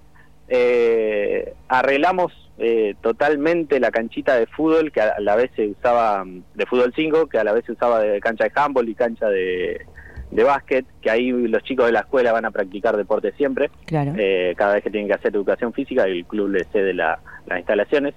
Eh, 0.49 1.55
arreglamos 1.69 2.33
eh, 2.59 2.95
totalmente 3.01 3.79
la 3.81 3.91
canchita 3.93 4.35
de 4.35 4.47
fútbol 4.47 4.91
que 4.93 5.01
a 5.01 5.19
la 5.21 5.37
vez 5.37 5.51
se 5.55 5.69
usaba 5.69 6.25
mm, 6.25 6.43
de 6.55 6.67
fútbol 6.67 6.93
5, 6.95 7.29
que 7.29 7.39
a 7.39 7.45
la 7.45 7.53
vez 7.53 7.65
se 7.65 7.73
usaba 7.73 8.01
de 8.01 8.21
cancha 8.21 8.45
de 8.45 8.53
handball 8.55 8.89
y 8.89 8.95
cancha 8.95 9.29
de, 9.29 9.87
de 10.31 10.45
básquet, 10.45 10.87
que 11.03 11.11
ahí 11.11 11.31
los 11.33 11.63
chicos 11.65 11.87
de 11.87 11.93
la 11.93 12.01
escuela 12.01 12.33
van 12.33 12.45
a 12.45 12.51
practicar 12.51 12.97
deporte 12.97 13.33
siempre. 13.33 13.71
Claro. 13.87 14.13
Eh, 14.17 14.55
cada 14.57 14.75
vez 14.75 14.85
que 14.85 14.91
tienen 14.91 15.09
que 15.09 15.15
hacer 15.15 15.35
educación 15.35 15.73
física, 15.73 16.05
el 16.05 16.25
club 16.25 16.51
le 16.51 16.65
cede 16.73 16.95
la- 16.95 17.19
las 17.47 17.59
instalaciones. 17.59 18.15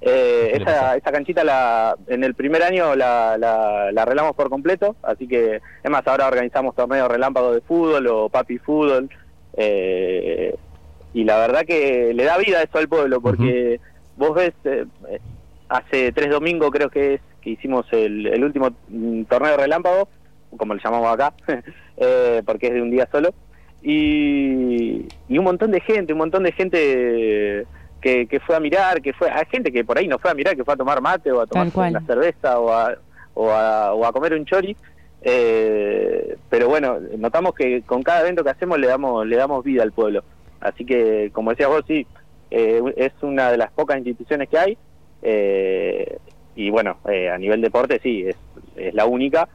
Eh, 0.00 0.52
esa, 0.60 0.96
esa 0.96 1.12
canchita 1.12 1.44
la, 1.44 1.94
en 2.08 2.24
el 2.24 2.34
primer 2.34 2.62
año 2.64 2.96
la, 2.96 3.36
la, 3.38 3.92
la 3.92 4.02
arreglamos 4.02 4.34
por 4.34 4.50
completo, 4.50 4.96
así 5.02 5.28
que 5.28 5.60
es 5.82 5.90
más, 5.90 6.04
ahora 6.08 6.26
organizamos 6.26 6.74
torneos 6.74 7.08
relámpagos 7.08 7.54
de 7.54 7.60
fútbol 7.60 8.06
o 8.08 8.28
papi 8.28 8.58
fútbol. 8.58 9.08
eh, 9.54 10.54
y 11.14 11.24
la 11.24 11.36
verdad 11.38 11.64
que 11.66 12.12
le 12.14 12.24
da 12.24 12.38
vida 12.38 12.62
eso 12.62 12.78
al 12.78 12.88
pueblo, 12.88 13.20
porque 13.20 13.78
vos 14.16 14.34
ves, 14.34 14.54
eh, 14.64 14.86
hace 15.68 16.10
tres 16.12 16.30
domingos 16.30 16.70
creo 16.70 16.88
que 16.88 17.14
es 17.14 17.20
que 17.42 17.50
hicimos 17.50 17.84
el, 17.92 18.26
el 18.28 18.42
último 18.44 18.70
mm, 18.88 19.24
torneo 19.24 19.56
relámpago, 19.56 20.08
como 20.56 20.74
le 20.74 20.80
llamamos 20.82 21.12
acá, 21.12 21.32
eh, 21.96 22.42
porque 22.44 22.68
es 22.68 22.74
de 22.74 22.82
un 22.82 22.90
día 22.90 23.08
solo, 23.10 23.34
y, 23.82 25.06
y 25.28 25.38
un 25.38 25.44
montón 25.44 25.70
de 25.70 25.80
gente, 25.80 26.12
un 26.12 26.18
montón 26.20 26.44
de 26.44 26.52
gente 26.52 27.66
que, 28.00 28.26
que 28.26 28.40
fue 28.40 28.56
a 28.56 28.60
mirar, 28.60 29.00
que 29.02 29.12
fue, 29.12 29.30
hay 29.30 29.44
gente 29.50 29.72
que 29.72 29.84
por 29.84 29.98
ahí 29.98 30.06
no 30.08 30.18
fue 30.18 30.30
a 30.30 30.34
mirar, 30.34 30.56
que 30.56 30.64
fue 30.64 30.74
a 30.74 30.76
tomar 30.76 31.00
mate 31.00 31.32
o 31.32 31.40
a 31.40 31.46
tomar 31.46 31.68
una 31.90 32.00
cerveza 32.06 32.58
o 32.58 32.72
a, 32.72 32.96
o 33.34 33.50
a, 33.50 33.94
o 33.94 34.04
a 34.04 34.12
comer 34.12 34.34
un 34.34 34.44
chori, 34.44 34.76
eh, 35.22 36.36
pero 36.48 36.68
bueno, 36.68 36.98
notamos 37.18 37.54
que 37.54 37.82
con 37.82 38.02
cada 38.02 38.22
evento 38.22 38.42
que 38.44 38.50
hacemos 38.50 38.78
le 38.78 38.86
damos, 38.88 39.26
le 39.26 39.36
damos 39.36 39.64
vida 39.64 39.82
al 39.82 39.92
pueblo. 39.92 40.22
Así 40.60 40.84
que, 40.84 41.30
como 41.32 41.50
decías 41.50 41.68
vos, 41.68 41.82
sí, 41.86 42.06
eh, 42.50 42.80
es 42.96 43.12
una 43.22 43.50
de 43.50 43.56
las 43.56 43.70
pocas 43.72 43.96
instituciones 43.98 44.48
que 44.48 44.58
hay. 44.58 44.78
eh, 45.22 46.18
y 46.54 46.70
bueno, 46.70 46.98
eh, 47.08 47.30
a 47.30 47.38
nivel 47.38 47.60
deporte 47.62 47.98
sí, 48.02 48.24
es, 48.26 48.36
es 48.76 48.94
la 48.94 49.06
única. 49.06 49.48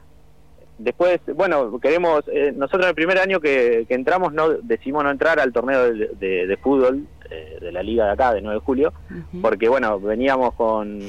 Después, 0.78 1.20
bueno, 1.34 1.78
queremos, 1.80 2.22
eh, 2.28 2.52
nosotros 2.54 2.84
en 2.84 2.88
el 2.90 2.94
primer 2.94 3.18
año 3.18 3.40
que, 3.40 3.84
que 3.88 3.94
entramos 3.94 4.32
no 4.32 4.48
decidimos 4.50 5.02
no 5.02 5.10
entrar 5.10 5.40
al 5.40 5.52
torneo 5.52 5.92
de, 5.92 6.10
de- 6.18 6.46
de 6.46 6.56
fútbol 6.56 7.04
eh, 7.30 7.58
de 7.60 7.72
la 7.72 7.82
liga 7.82 8.06
de 8.06 8.12
acá, 8.12 8.32
de 8.32 8.40
9 8.40 8.60
de 8.60 8.64
julio, 8.64 8.92
porque 9.42 9.68
bueno, 9.68 9.98
veníamos 9.98 10.54
con, 10.54 11.00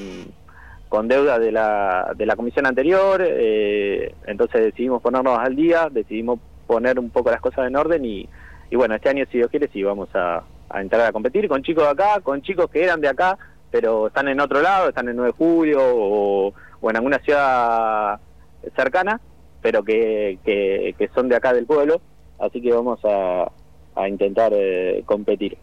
con 0.88 1.06
deuda 1.06 1.38
de 1.38 1.52
la, 1.52 2.12
de 2.16 2.26
la 2.26 2.34
comisión 2.34 2.66
anterior, 2.66 3.22
eh, 3.24 4.12
entonces 4.26 4.60
decidimos 4.60 5.00
ponernos 5.02 5.38
al 5.38 5.54
día, 5.54 5.88
decidimos 5.88 6.40
poner 6.66 6.98
un 6.98 7.10
poco 7.10 7.30
las 7.30 7.40
cosas 7.40 7.66
en 7.68 7.76
orden 7.76 8.04
y, 8.04 8.28
y 8.70 8.76
bueno, 8.76 8.96
este 8.96 9.08
año 9.08 9.24
si 9.30 9.38
Dios 9.38 9.50
quiere 9.50 9.68
sí 9.72 9.82
vamos 9.84 10.08
a, 10.14 10.42
a 10.68 10.80
entrar 10.80 11.02
a 11.06 11.12
competir 11.12 11.48
con 11.48 11.62
chicos 11.62 11.84
de 11.84 11.90
acá, 11.90 12.20
con 12.22 12.42
chicos 12.42 12.68
que 12.70 12.82
eran 12.82 13.00
de 13.00 13.08
acá, 13.08 13.38
pero 13.70 14.08
están 14.08 14.26
en 14.26 14.40
otro 14.40 14.60
lado, 14.60 14.88
están 14.88 15.08
en 15.08 15.14
9 15.16 15.28
de 15.32 15.36
julio 15.38 15.78
o, 15.80 16.52
o 16.80 16.90
en 16.90 16.96
alguna 16.96 17.18
ciudad 17.20 18.18
cercana, 18.76 19.20
pero 19.62 19.82
que, 19.84 20.38
que, 20.44 20.94
que 20.98 21.08
son 21.14 21.28
de 21.28 21.36
acá 21.36 21.52
del 21.52 21.66
pueblo, 21.66 22.00
así 22.38 22.60
que 22.60 22.72
vamos 22.72 23.00
a, 23.04 23.50
a 23.94 24.08
intentar 24.08 24.52
eh, 24.54 25.02
competir. 25.06 25.56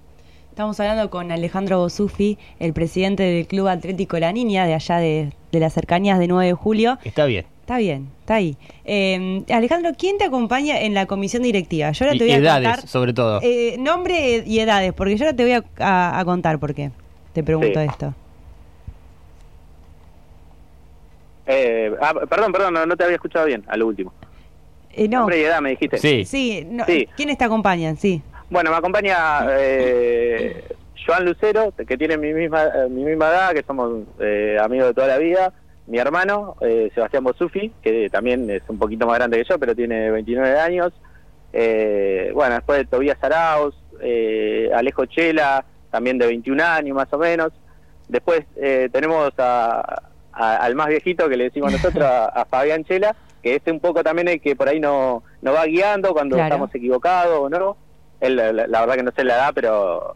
Estamos 0.50 0.80
hablando 0.80 1.10
con 1.12 1.32
Alejandro 1.32 1.78
Bosufi, 1.80 2.38
el 2.60 2.74
presidente 2.74 3.22
del 3.24 3.46
Club 3.48 3.68
Atlético 3.68 4.18
La 4.18 4.32
Niña, 4.32 4.66
de 4.66 4.74
allá 4.74 4.98
de, 4.98 5.32
de 5.52 5.60
las 5.60 5.74
cercanías 5.74 6.18
de 6.18 6.28
9 6.28 6.48
de 6.48 6.54
julio. 6.54 6.98
Está 7.04 7.26
bien. 7.26 7.46
Está 7.62 7.78
bien, 7.80 8.08
está 8.22 8.36
ahí. 8.36 8.56
Eh, 8.86 9.44
Alejandro, 9.52 9.92
¿quién 9.98 10.18
te 10.18 10.24
acompaña 10.24 10.80
en 10.80 10.94
la 10.94 11.06
comisión 11.06 11.44
directiva? 11.44 11.92
Yo 11.92 12.06
ahora 12.06 12.18
te 12.18 12.24
voy 12.24 12.34
a 12.34 12.38
edades, 12.38 12.68
contar 12.70 12.88
sobre 12.88 13.14
todo. 13.14 13.40
eh, 13.44 13.76
nombre 13.78 14.42
y 14.48 14.60
edades, 14.60 14.94
porque 14.94 15.18
yo 15.18 15.26
ahora 15.26 15.36
te 15.36 15.44
voy 15.44 15.52
a, 15.52 15.64
a- 15.80 16.18
a 16.20 16.24
contar 16.26 16.60
por 16.60 16.74
qué. 16.74 16.92
Te 17.34 17.44
pregunto 17.44 17.80
Sí. 17.80 17.86
esto. 17.90 18.14
Eh, 21.48 21.92
ah, 22.02 22.14
perdón, 22.30 22.52
perdón, 22.52 22.74
no, 22.74 22.86
no 22.86 22.96
te 22.98 23.04
había 23.06 23.16
escuchado 23.16 23.46
bien, 23.46 23.64
a 23.68 23.78
lo 23.78 23.88
último. 23.88 24.14
Eh, 24.92 25.08
no. 25.08 25.20
Nombre 25.20 25.40
y 25.40 25.44
edad 25.44 25.62
me 25.62 25.70
dijiste. 25.72 25.98
Sí. 25.98 26.26
Sí, 26.26 26.68
no, 26.70 26.86
Sí. 26.86 27.08
¿quiénes 27.16 27.38
te 27.38 27.46
acompañan? 27.46 27.96
Sí. 27.98 28.22
Bueno, 28.50 28.72
me 28.72 28.78
acompaña 28.78 29.46
eh, 29.50 30.64
Joan 31.06 31.26
Lucero, 31.26 31.74
que 31.88 31.98
tiene 31.98 32.18
mi 32.18 32.34
misma 32.34 32.64
eh, 32.66 32.88
mi 32.90 33.04
misma 33.04 33.28
edad, 33.30 33.52
que 33.54 33.64
somos 33.64 34.04
eh, 34.20 34.58
amigos 34.62 34.88
de 34.90 34.94
toda 34.94 35.08
la 35.08 35.18
vida. 35.18 35.54
Mi 35.88 36.00
hermano, 36.00 36.56
eh, 36.62 36.92
Sebastián 36.94 37.24
Bosufi, 37.24 37.72
que 37.82 38.10
también 38.10 38.50
es 38.50 38.62
un 38.68 38.78
poquito 38.78 39.06
más 39.08 39.18
grande 39.18 39.38
que 39.38 39.46
yo, 39.50 39.58
pero 39.58 39.74
tiene 39.76 40.12
29 40.12 40.60
años. 40.60 40.92
Eh, 41.54 42.32
bueno, 42.34 42.56
después 42.56 42.90
Tobías 42.90 43.18
Arauz, 43.24 43.74
eh, 44.02 44.70
Alejo 44.76 45.06
Chela, 45.06 45.64
también 45.92 46.18
de 46.18 46.28
21 46.28 46.60
años 46.62 46.96
más 46.96 47.12
o 47.14 47.18
menos. 47.18 47.54
Después 48.10 48.42
eh, 48.58 48.90
tenemos 48.92 49.32
a- 49.38 50.04
a- 50.38 50.58
al 50.58 50.76
más 50.76 50.88
viejito 50.88 51.28
que 51.30 51.38
le 51.38 51.46
decimos 51.46 51.72
nosotros, 51.72 52.06
a, 52.06 52.26
a 52.28 52.46
Fabián 52.46 52.84
Chela, 52.86 53.16
que 53.42 53.56
es 53.56 53.62
un 53.68 53.80
poco 53.80 54.04
también 54.04 54.28
el 54.28 54.42
que 54.42 54.56
por 54.56 54.70
ahí 54.70 54.80
no, 54.80 55.24
nos 55.42 55.56
va 55.56 55.66
guiando 55.66 56.14
cuando 56.14 56.36
Claro. 56.36 56.48
estamos 56.54 56.74
equivocados 56.76 57.40
o 57.40 57.50
no. 57.50 57.78
Él, 58.20 58.36
la, 58.36 58.80
verdad 58.82 58.96
que 58.96 59.04
no 59.04 59.12
sé 59.16 59.24
la 59.24 59.36
edad, 59.36 59.52
pero 59.54 60.16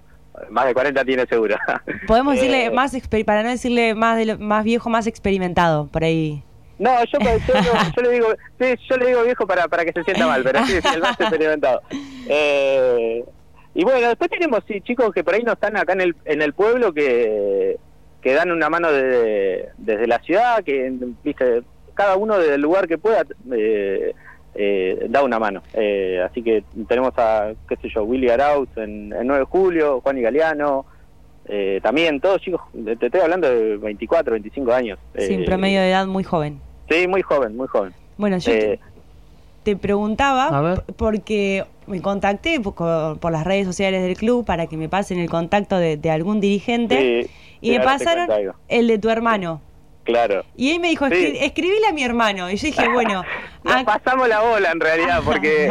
más 0.49 0.65
de 0.65 0.73
40 0.73 1.05
tiene 1.05 1.25
seguro. 1.27 1.55
Podemos 2.07 2.33
decirle 2.35 2.65
Eh, 2.65 2.71
más, 2.71 2.95
para 3.25 3.43
no 3.43 3.49
decirle 3.49 3.93
más 3.95 4.17
de 4.17 4.25
lo- 4.25 4.37
más 4.39 4.63
viejo, 4.63 4.89
más 4.89 5.05
experimentado, 5.07 5.87
por 5.87 6.03
ahí. 6.03 6.43
No, 6.79 6.91
yo, 7.05 7.19
yo, 7.19 7.53
yo- 7.95 8.01
le 8.01 8.09
digo, 8.11 8.27
sí, 8.59 8.65
yo 8.89 8.97
le 8.97 9.05
digo 9.07 9.23
viejo 9.23 9.45
para, 9.45 9.67
para 9.67 9.85
que 9.85 9.91
se 9.91 10.03
sienta 10.03 10.25
mal, 10.25 10.41
pero 10.43 10.65
sí, 10.65 10.73
sí, 10.81 10.87
el 10.95 11.01
más 11.01 11.11
experimentado. 11.19 11.81
Eh, 12.27 13.23
y 13.75 13.83
bueno, 13.83 14.07
después 14.07 14.29
tenemos 14.31 14.61
sí, 14.67 14.81
chicos 14.81 15.11
que 15.13 15.23
por 15.23 15.33
ahí 15.35 15.43
no 15.43 15.53
están 15.53 15.77
acá 15.77 15.93
en 15.93 16.01
el, 16.01 16.15
en 16.25 16.41
el 16.41 16.53
pueblo 16.53 16.91
que, 16.93 17.77
que 18.21 18.33
dan 18.33 18.51
una 18.51 18.69
mano 18.69 18.91
de- 18.91 19.69
desde 19.77 20.07
la 20.07 20.19
ciudad, 20.19 20.63
que 20.63 20.91
viste, 21.23 21.63
cada 21.93 22.15
uno 22.15 22.37
desde 22.37 22.55
el 22.55 22.61
lugar 22.61 22.87
que 22.87 22.97
pueda 22.97 23.23
eh, 23.51 24.13
eh, 24.53 25.05
da 25.09 25.23
una 25.23 25.39
mano. 25.39 25.63
Eh, 25.73 26.21
así 26.23 26.43
que 26.43 26.63
tenemos 26.87 27.13
a, 27.17 27.53
qué 27.67 27.75
sé 27.77 27.89
yo, 27.93 28.03
Willy 28.03 28.29
Arauz 28.29 28.69
en, 28.75 29.13
en 29.13 29.25
9 29.27 29.39
de 29.39 29.45
julio, 29.45 30.01
Juan 30.01 30.17
y 30.17 30.21
Galeano. 30.21 30.85
eh, 31.45 31.79
también 31.81 32.19
todos 32.21 32.39
chicos, 32.41 32.61
te 32.99 33.05
estoy 33.07 33.21
hablando 33.21 33.49
de 33.49 33.77
24, 33.77 34.33
25 34.33 34.71
años. 34.73 34.99
Sin 35.17 35.41
Eh, 35.41 35.45
promedio 35.45 35.81
de 35.81 35.89
edad 35.89 36.05
muy 36.05 36.23
joven. 36.23 36.59
Sí, 36.89 37.07
muy 37.07 37.21
joven, 37.23 37.55
muy 37.57 37.67
joven. 37.67 37.93
Bueno, 38.17 38.37
yo 38.37 38.51
te- 38.51 38.73
Eh, 38.73 38.79
te 39.63 39.75
preguntaba 39.75 40.83
porque 40.97 41.63
me 41.87 42.01
contacté 42.01 42.59
por, 42.59 42.75
co- 42.75 43.17
por 43.21 43.31
las 43.31 43.43
redes 43.45 43.65
sociales 43.65 44.01
del 44.03 44.15
club 44.17 44.45
para 44.45 44.67
que 44.67 44.75
me 44.77 44.89
pasen 44.89 45.19
el 45.19 45.29
contacto 45.29 45.77
de, 45.77 45.97
de 45.97 46.09
algún 46.11 46.39
dirigente 46.41 47.23
sí, 47.23 47.29
y 47.61 47.71
me 47.71 47.79
pasaron 47.79 48.27
el 48.67 48.87
de 48.87 48.97
tu 48.99 49.09
hermano. 49.09 49.61
Claro. 50.03 50.43
Y 50.57 50.71
él 50.71 50.79
me 50.79 50.89
dijo, 50.89 51.07
Sí. 51.07 51.13
"Escri- 51.13 51.37
escribile 51.41 51.87
a 51.87 51.93
mi 51.93 52.03
hermano. 52.03 52.49
Y 52.49 52.55
yo 52.55 52.65
dije, 52.65 52.89
bueno, 52.89 53.23
Nos 53.63 53.83
pasamos 53.83 54.27
la 54.27 54.41
bola 54.41 54.71
en 54.71 54.79
realidad, 54.79 55.21
porque... 55.25 55.67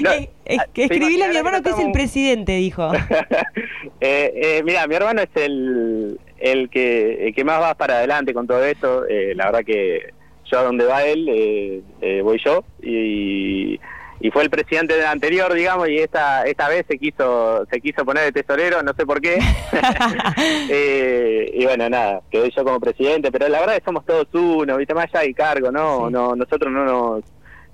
no, 0.00 0.10
es 0.44 0.58
ah, 0.60 0.66
que 0.72 0.84
escribile 0.84 1.24
a 1.24 1.28
mi 1.28 1.36
hermano 1.36 1.60
que 1.62 1.70
es 1.70 1.78
el 1.80 1.90
presidente, 1.90 2.52
dijo. 2.52 2.92
eh, 4.00 4.32
eh, 4.34 4.62
mira, 4.64 4.86
mi 4.86 4.94
hermano 4.94 5.22
es 5.22 5.30
el, 5.34 6.20
el, 6.38 6.70
que, 6.70 7.26
el 7.26 7.34
que 7.34 7.44
más 7.44 7.60
va 7.60 7.74
para 7.74 7.94
adelante 7.94 8.32
con 8.32 8.46
todo 8.46 8.64
esto. 8.64 9.04
Eh, 9.08 9.34
la 9.34 9.46
verdad 9.46 9.64
que 9.66 10.12
yo 10.44 10.58
a 10.60 10.62
donde 10.62 10.84
va 10.84 11.02
él, 11.04 11.28
eh, 11.28 11.82
eh, 12.02 12.20
voy 12.22 12.40
yo. 12.44 12.64
Y, 12.82 13.80
y 14.24 14.30
fue 14.30 14.44
el 14.44 14.50
presidente 14.50 14.94
del 14.94 15.04
anterior, 15.06 15.52
digamos, 15.52 15.88
y 15.88 15.98
esta 15.98 16.44
esta 16.44 16.68
vez 16.68 16.84
se 16.88 16.96
quiso 16.96 17.66
se 17.70 17.80
quiso 17.80 18.04
poner 18.04 18.32
de 18.32 18.40
tesorero, 18.42 18.80
no 18.82 18.92
sé 18.94 19.04
por 19.04 19.20
qué. 19.20 19.38
Eh, 20.70 21.50
y 21.54 21.64
bueno, 21.64 21.88
nada, 21.90 22.20
quedé 22.30 22.50
yo 22.56 22.64
como 22.64 22.80
presidente, 22.80 23.30
pero 23.32 23.48
la 23.48 23.60
verdad 23.60 23.74
es 23.76 23.80
que 23.80 23.86
somos 23.86 24.04
todos 24.06 24.26
uno, 24.32 24.76
¿viste? 24.76 24.94
Más 24.94 25.06
allá 25.12 25.20
del 25.24 25.34
cargo, 25.34 25.70
¿no? 25.70 26.06
Sí. 26.06 26.12
no 26.12 26.34
Nosotros 26.36 26.72
no 26.72 26.84
nos 26.84 27.24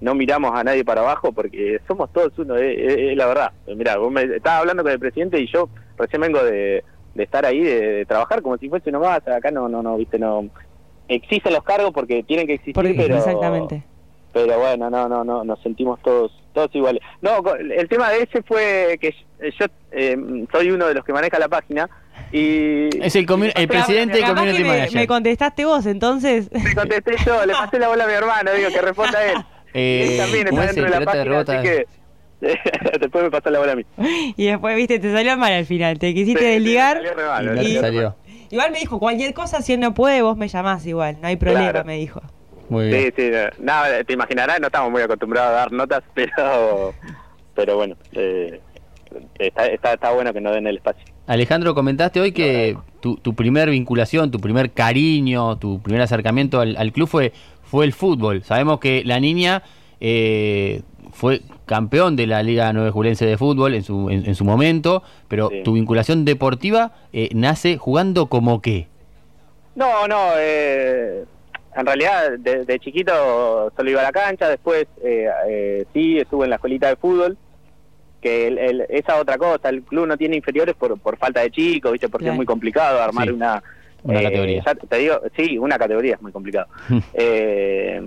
no 0.01 0.15
miramos 0.15 0.53
a 0.55 0.63
nadie 0.63 0.85
para 0.85 1.01
abajo 1.01 1.33
porque 1.33 1.81
somos 1.89 2.13
todos 2.13 2.33
uno, 2.39 2.57
es, 2.57 2.79
es 2.79 3.17
la 3.17 3.27
verdad. 3.27 3.53
Mira, 3.67 3.97
vos 3.99 4.11
me 4.13 4.23
estabas 4.23 4.61
hablando 4.61 4.83
con 4.85 4.93
el 4.93 4.99
presidente 4.99 5.41
y 5.41 5.51
yo 5.53 5.69
recién 5.99 6.23
vengo 6.23 6.43
de, 6.45 6.85
de 7.15 7.23
estar 7.25 7.45
ahí, 7.45 7.61
de, 7.61 7.81
de 7.81 8.07
trabajar 8.07 8.41
como 8.41 8.57
si 8.59 8.69
fuese 8.69 8.91
uno 8.91 9.01
más. 9.01 9.27
Acá 9.27 9.51
no, 9.51 9.69
no, 9.69 9.83
no, 9.83 9.97
¿viste? 9.97 10.19
No. 10.19 10.49
Existen 11.09 11.53
los 11.53 11.65
cargos 11.65 11.91
porque 11.93 12.23
tienen 12.23 12.47
que 12.47 12.55
existir, 12.55 12.75
Porque- 12.75 12.95
pero 12.95 13.17
exactamente. 13.17 13.83
Pero 14.33 14.59
bueno, 14.59 14.91
no, 14.91 15.09
no, 15.09 15.25
no, 15.25 15.45
nos 15.45 15.61
sentimos 15.63 16.01
todos 16.03 16.33
todos 16.53 16.75
iguales. 16.75 17.03
No, 17.23 17.43
co- 17.43 17.55
el 17.55 17.89
tema 17.89 18.11
de 18.11 18.23
ese 18.23 18.43
fue 18.43 18.99
que 19.01 19.15
yo 19.59 19.67
eh, 19.93 20.17
soy 20.51 20.71
uno 20.71 20.87
de 20.89 20.95
los 20.95 21.05
que 21.05 21.13
maneja 21.13 21.39
la 21.39 21.49
página 21.49 21.89
y... 22.33 22.89
Es 23.01 23.15
el 23.15 23.27
comu- 23.27 23.53
el 23.55 23.69
presidente 23.69 24.15
del 24.17 24.23
Capaz 24.27 24.35
community 24.41 24.63
me, 24.65 24.69
manager. 24.71 24.95
me 25.01 25.07
contestaste 25.07 25.65
vos, 25.65 25.87
entonces. 25.87 26.51
Le 26.53 26.75
contesté 26.75 27.15
yo, 27.25 27.47
le 27.47 27.53
pasé 27.53 27.79
la 27.79 27.89
bola 27.89 28.05
a 28.05 28.07
mi 28.09 28.13
hermano, 28.15 28.51
digo 28.55 28.71
que 28.71 28.81
responda 28.81 29.25
él. 29.33 29.39
Eh, 29.75 30.13
él 30.13 30.17
también 30.17 30.47
¿cómo 30.49 30.63
está 30.63 30.71
es 30.71 30.77
dentro 30.77 30.93
de 30.95 30.99
la 31.01 31.05
página, 31.13 31.41
así 31.41 31.63
que 31.63 31.87
después 33.01 33.23
me 33.25 33.31
pasó 33.31 33.51
la 33.51 33.59
bola 33.59 33.73
a 33.73 33.77
mí. 33.77 33.85
y 34.37 34.47
después, 34.47 34.75
viste, 34.77 34.99
te 34.99 35.13
salió 35.13 35.37
mal 35.37 35.53
al 35.53 35.67
final. 35.67 35.99
Te 35.99 36.15
quisiste 36.15 36.41
Sí, 36.41 36.47
sí, 36.47 36.53
desligar. 36.55 36.97
salió 36.97 37.15
re 37.15 37.25
mal, 37.27 37.45
Y 37.45 37.47
no 37.49 37.55
salió 37.55 37.63
te 37.63 37.69
y- 37.71 37.81
salió. 37.81 38.17
Igual 38.51 38.73
me 38.73 38.79
dijo, 38.81 38.99
cualquier 38.99 39.35
cosa, 39.35 39.61
si 39.61 39.75
él 39.75 39.81
no 39.81 39.93
puede, 39.93 40.23
vos 40.23 40.39
me 40.39 40.49
llamás 40.49 40.87
igual. 40.87 41.19
No 41.21 41.29
hay 41.29 41.37
problema, 41.37 41.71
Claro. 41.71 41.85
me 41.85 41.99
dijo. 41.99 42.23
Muy 42.69 42.89
bien. 42.89 43.13
Sí, 43.17 43.23
sí, 43.25 43.31
no, 43.61 43.73
no, 43.73 44.05
te 44.05 44.13
imaginarás, 44.13 44.61
no 44.61 44.67
estamos 44.67 44.91
muy 44.91 45.03
acostumbrados 45.03 45.51
a 45.51 45.53
dar 45.53 45.73
notas, 45.73 46.03
pero 46.15 46.95
pero 47.55 47.77
bueno, 47.77 47.97
eh, 48.13 48.61
está, 49.39 49.67
está, 49.67 49.93
está 49.95 50.11
bueno 50.13 50.33
que 50.33 50.41
nos 50.41 50.53
den 50.55 50.67
el 50.67 50.77
espacio. 50.77 51.05
Alejandro, 51.27 51.75
comentaste 51.75 52.21
hoy 52.21 52.33
que 52.33 52.77
tu, 53.01 53.17
tu 53.17 53.35
primer 53.35 53.69
vinculación, 53.71 54.31
tu 54.31 54.39
primer 54.41 54.71
cariño, 54.73 55.59
tu 55.59 55.81
primer 55.83 56.01
acercamiento 56.03 56.61
al, 56.61 56.77
al 56.77 56.93
club 56.93 57.09
fue, 57.09 57.33
fue 57.65 57.85
el 57.85 57.93
fútbol. 57.93 58.43
Sabemos 58.45 58.79
que 58.81 59.03
la 59.05 59.19
niña 59.21 59.63
eh, 60.01 60.83
fue 61.13 61.43
campeón 61.67 62.17
de 62.17 62.27
la 62.27 62.43
Liga 62.43 62.73
Nueve 62.73 62.91
Julense 62.93 63.27
de 63.27 63.37
Fútbol 63.37 63.75
en 63.75 63.83
su, 63.83 64.09
en, 64.09 64.25
en 64.25 64.35
su 64.35 64.45
momento, 64.45 65.03
pero 65.27 65.49
Sí. 65.51 65.63
tu 65.65 65.73
vinculación 65.75 66.25
deportiva 66.25 66.93
eh, 67.13 67.29
nace 67.35 67.77
jugando 67.77 68.27
como 68.27 68.63
qué. 68.63 68.87
No, 69.75 70.09
no, 70.09 70.31
eh, 70.39 71.25
en 71.81 71.87
realidad 71.87 72.33
de, 72.39 72.65
de 72.65 72.79
chiquito 72.79 73.73
solo 73.77 73.91
iba 73.91 74.01
a 74.01 74.05
la 74.05 74.13
cancha, 74.13 74.49
después 74.49 74.87
eh, 75.03 75.29
eh, 75.49 75.85
sí 75.93 76.19
estuve 76.19 76.45
en 76.45 76.51
la 76.51 76.57
escuelita 76.57 76.89
de 76.89 76.97
fútbol, 76.97 77.37
que 78.21 78.49
el- 78.49 78.59
el- 78.59 78.87
esa 78.89 79.17
otra 79.21 79.39
cosa, 79.39 79.69
el 79.69 79.83
club 79.83 80.07
no 80.07 80.17
tiene 80.17 80.37
inferiores 80.37 80.75
por, 80.75 80.99
por 81.01 81.17
falta 81.19 81.41
de 81.41 81.51
chicos, 81.51 81.93
¿viste? 81.93 82.09
porque 82.09 82.25
Claro. 82.25 82.33
es 82.35 82.37
muy 82.37 82.47
complicado 82.47 83.01
armar 83.01 83.27
Sí, 83.29 83.31
una... 83.33 83.63
una 84.03 84.21
eh, 84.21 84.25
categoría. 84.25 84.63
ya 84.67 84.75
te 84.75 84.97
digo, 84.99 85.21
sí, 85.37 85.57
una 85.59 85.79
categoría 85.79 86.15
es 86.15 86.23
muy 86.23 86.33
complicado. 86.33 86.67
Eh, 87.15 88.03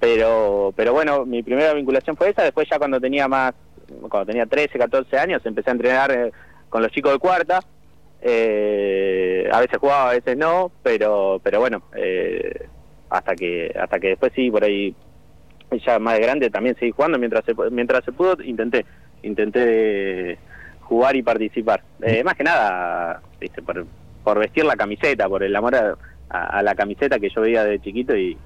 pero, 0.00 0.72
pero 0.76 0.92
bueno, 0.92 1.26
mi 1.26 1.42
primera 1.42 1.72
vinculación 1.74 2.16
fue 2.16 2.28
esa, 2.30 2.44
después 2.44 2.68
ya 2.70 2.78
cuando 2.78 3.00
tenía 3.00 3.26
más, 3.26 3.52
cuando 4.08 4.26
tenía 4.26 4.46
13, 4.46 4.78
14 4.78 5.18
años, 5.18 5.44
empecé 5.44 5.70
a 5.70 5.72
entrenar 5.72 6.30
con 6.68 6.82
los 6.82 6.92
chicos 6.92 7.12
de 7.14 7.18
cuarta, 7.18 7.58
eh, 8.20 9.48
a 9.50 9.60
veces 9.60 9.78
jugaba, 9.78 10.10
a 10.10 10.14
veces 10.14 10.36
no, 10.36 10.70
pero, 10.84 11.40
pero 11.42 11.58
bueno, 11.60 11.82
eh, 11.96 12.68
hasta 13.10 13.34
que, 13.34 13.72
hasta 13.80 13.98
que 13.98 14.08
después 14.08 14.32
sí, 14.34 14.50
por 14.50 14.64
ahí, 14.64 14.94
ya 15.86 15.98
más 15.98 16.14
de 16.18 16.20
grande 16.24 16.50
también 16.50 16.76
seguí 16.78 16.90
jugando, 16.92 17.18
mientras 17.18 17.44
se, 17.44 17.54
mientras 17.70 18.04
se 18.04 18.12
pudo, 18.12 18.36
intenté, 18.42 18.84
intenté 19.22 20.38
jugar 20.80 21.16
y 21.16 21.22
participar. 21.22 21.82
Eh, 22.02 22.22
más 22.24 22.34
que 22.34 22.44
nada, 22.44 23.20
viste, 23.40 23.62
por, 23.62 23.86
por 24.24 24.38
vestir 24.38 24.64
la 24.64 24.76
camiseta, 24.76 25.28
por 25.28 25.42
el 25.42 25.54
amor 25.54 25.74
a, 25.74 25.94
a- 26.30 26.58
a 26.58 26.62
la 26.62 26.74
camiseta 26.74 27.18
que 27.18 27.30
yo 27.34 27.40
veía 27.42 27.64
de 27.64 27.80
chiquito 27.80 28.16
y, 28.16 28.36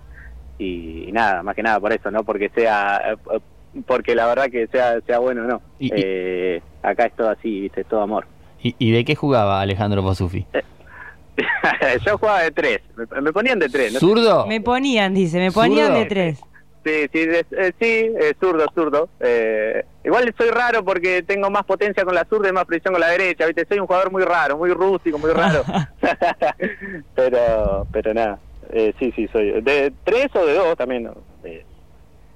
y, 0.59 1.11
nada, 1.13 1.43
más 1.43 1.55
que 1.55 1.63
nada 1.63 1.81
por 1.81 1.93
eso, 1.93 2.11
no 2.11 2.25
porque 2.25 2.49
sea, 2.51 3.01
eh, 3.33 3.39
porque 3.87 4.15
la 4.15 4.27
verdad 4.27 4.47
que 4.51 4.67
sea, 4.69 5.01
sea 5.07 5.19
bueno, 5.19 5.43
no. 5.45 5.63
Y- 5.79 5.91
Eh, 5.95 6.61
acá 6.83 7.07
es 7.07 7.15
todo 7.17 7.31
así, 7.31 7.61
viste, 7.63 7.81
es 7.83 7.87
todo 7.89 8.03
amor. 8.03 8.27
¿Y, 8.63 8.75
y 8.79 8.93
de 8.93 9.05
qué 9.05 9.15
jugaba 9.15 9.61
Alejandro 9.61 10.03
Bosufi? 10.03 10.47
yo 12.07 12.19
jugaba 12.19 12.43
de 12.43 12.51
tres, 12.51 12.81
me, 12.97 13.21
me 13.21 13.33
ponían 13.33 13.59
de 13.59 13.69
tres. 13.69 13.93
¿no? 13.95 14.01
¿Zurdo? 14.01 14.47
Me 14.47 14.61
ponían, 14.61 15.15
dice, 15.15 15.39
me 15.39 15.51
ponían 15.51 15.89
¿Zurdo? 15.89 16.01
de 16.01 16.07
tres. 16.07 16.41
Sí, 16.85 17.07
sí, 17.13 17.21
eh, 17.31 17.73
sí, 17.81 18.13
eh, 18.21 18.35
zurdo, 18.41 18.67
zurdo. 18.75 19.09
Eh, 19.21 19.85
igual 20.05 20.35
soy 20.37 20.51
raro 20.51 20.85
porque 20.85 21.23
tengo 21.23 21.49
más 21.49 21.63
potencia 21.65 22.05
con 22.05 22.13
la 22.13 22.25
zurda 22.25 22.49
y 22.49 22.53
más 22.53 22.65
precisión 22.65 22.95
con 22.95 23.01
la 23.01 23.09
derecha, 23.11 23.47
¿viste? 23.47 23.65
Soy 23.69 23.79
un 23.79 23.87
jugador 23.87 24.11
muy 24.11 24.25
raro, 24.25 24.59
muy 24.59 24.71
rústico, 24.73 25.17
muy 25.17 25.31
raro. 25.31 25.63
pero, 27.15 27.87
pero 27.93 28.15
nada, 28.15 28.39
eh, 28.73 28.93
sí, 28.99 29.13
sí, 29.15 29.29
soy 29.33 29.61
de 29.63 29.93
tres 30.05 30.27
o 30.35 30.45
de 30.45 30.55
dos 30.55 30.77
también, 30.77 31.09
de, 31.43 31.65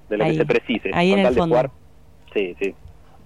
de 0.08 0.16
lo 0.16 0.24
Ahí, 0.24 0.32
que 0.32 0.36
se 0.38 0.46
precise. 0.46 0.90
ahí 0.94 1.12
en 1.12 1.18
el 1.20 1.34
fondo. 1.34 1.56
jugar. 1.56 1.70
Sí, 2.32 2.54
sí. 2.60 2.74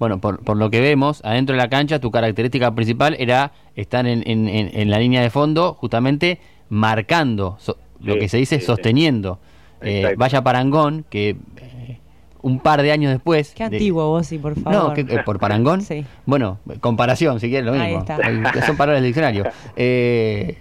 Bueno, 0.01 0.19
por, 0.19 0.43
por 0.43 0.57
lo 0.57 0.71
que 0.71 0.81
vemos, 0.81 1.21
adentro 1.25 1.55
de 1.55 1.59
la 1.59 1.69
cancha, 1.69 2.01
tu 2.01 2.11
característica 2.11 2.75
principal 2.75 3.15
era 3.21 3.53
estar 3.77 4.07
en, 4.07 4.23
en- 4.27 4.49
en- 4.49 4.71
en 4.73 4.91
la 4.91 4.99
línea 4.99 5.21
de 5.23 5.29
fondo, 5.31 5.75
justamente 5.75 6.41
marcando, 6.71 7.57
so- 7.61 7.77
lo 8.01 8.19
que 8.19 8.29
se 8.31 8.39
dice 8.39 8.57
sí, 8.57 8.61
sí. 8.63 8.67
sosteniendo. 8.67 9.39
Eh, 9.83 10.15
vaya 10.17 10.43
Parangón, 10.43 11.05
que 11.11 11.37
eh, 11.59 11.99
un 12.41 12.61
par 12.61 12.81
de 12.81 12.93
años 12.93 13.13
después... 13.13 13.53
Qué 13.55 13.69
de- 13.69 13.77
antiguo 13.77 14.09
vos, 14.09 14.27
sí, 14.27 14.39
por 14.39 14.59
favor. 14.59 14.89
No, 14.89 14.95
que- 14.95 15.03
eh, 15.03 15.21
por 15.25 15.39
Parangón. 15.39 15.81
Sí. 15.91 16.05
Bueno, 16.25 16.59
comparación, 16.81 17.39
si 17.39 17.51
quieres, 17.51 17.67
lo 17.67 17.73
mismo. 17.79 17.99
está. 17.99 18.17
Ahí, 18.25 18.41
ya 18.55 18.67
son 18.67 18.77
palabras 18.79 19.03
del 19.03 19.09
diccionario. 19.11 19.45
Eh, 19.77 20.57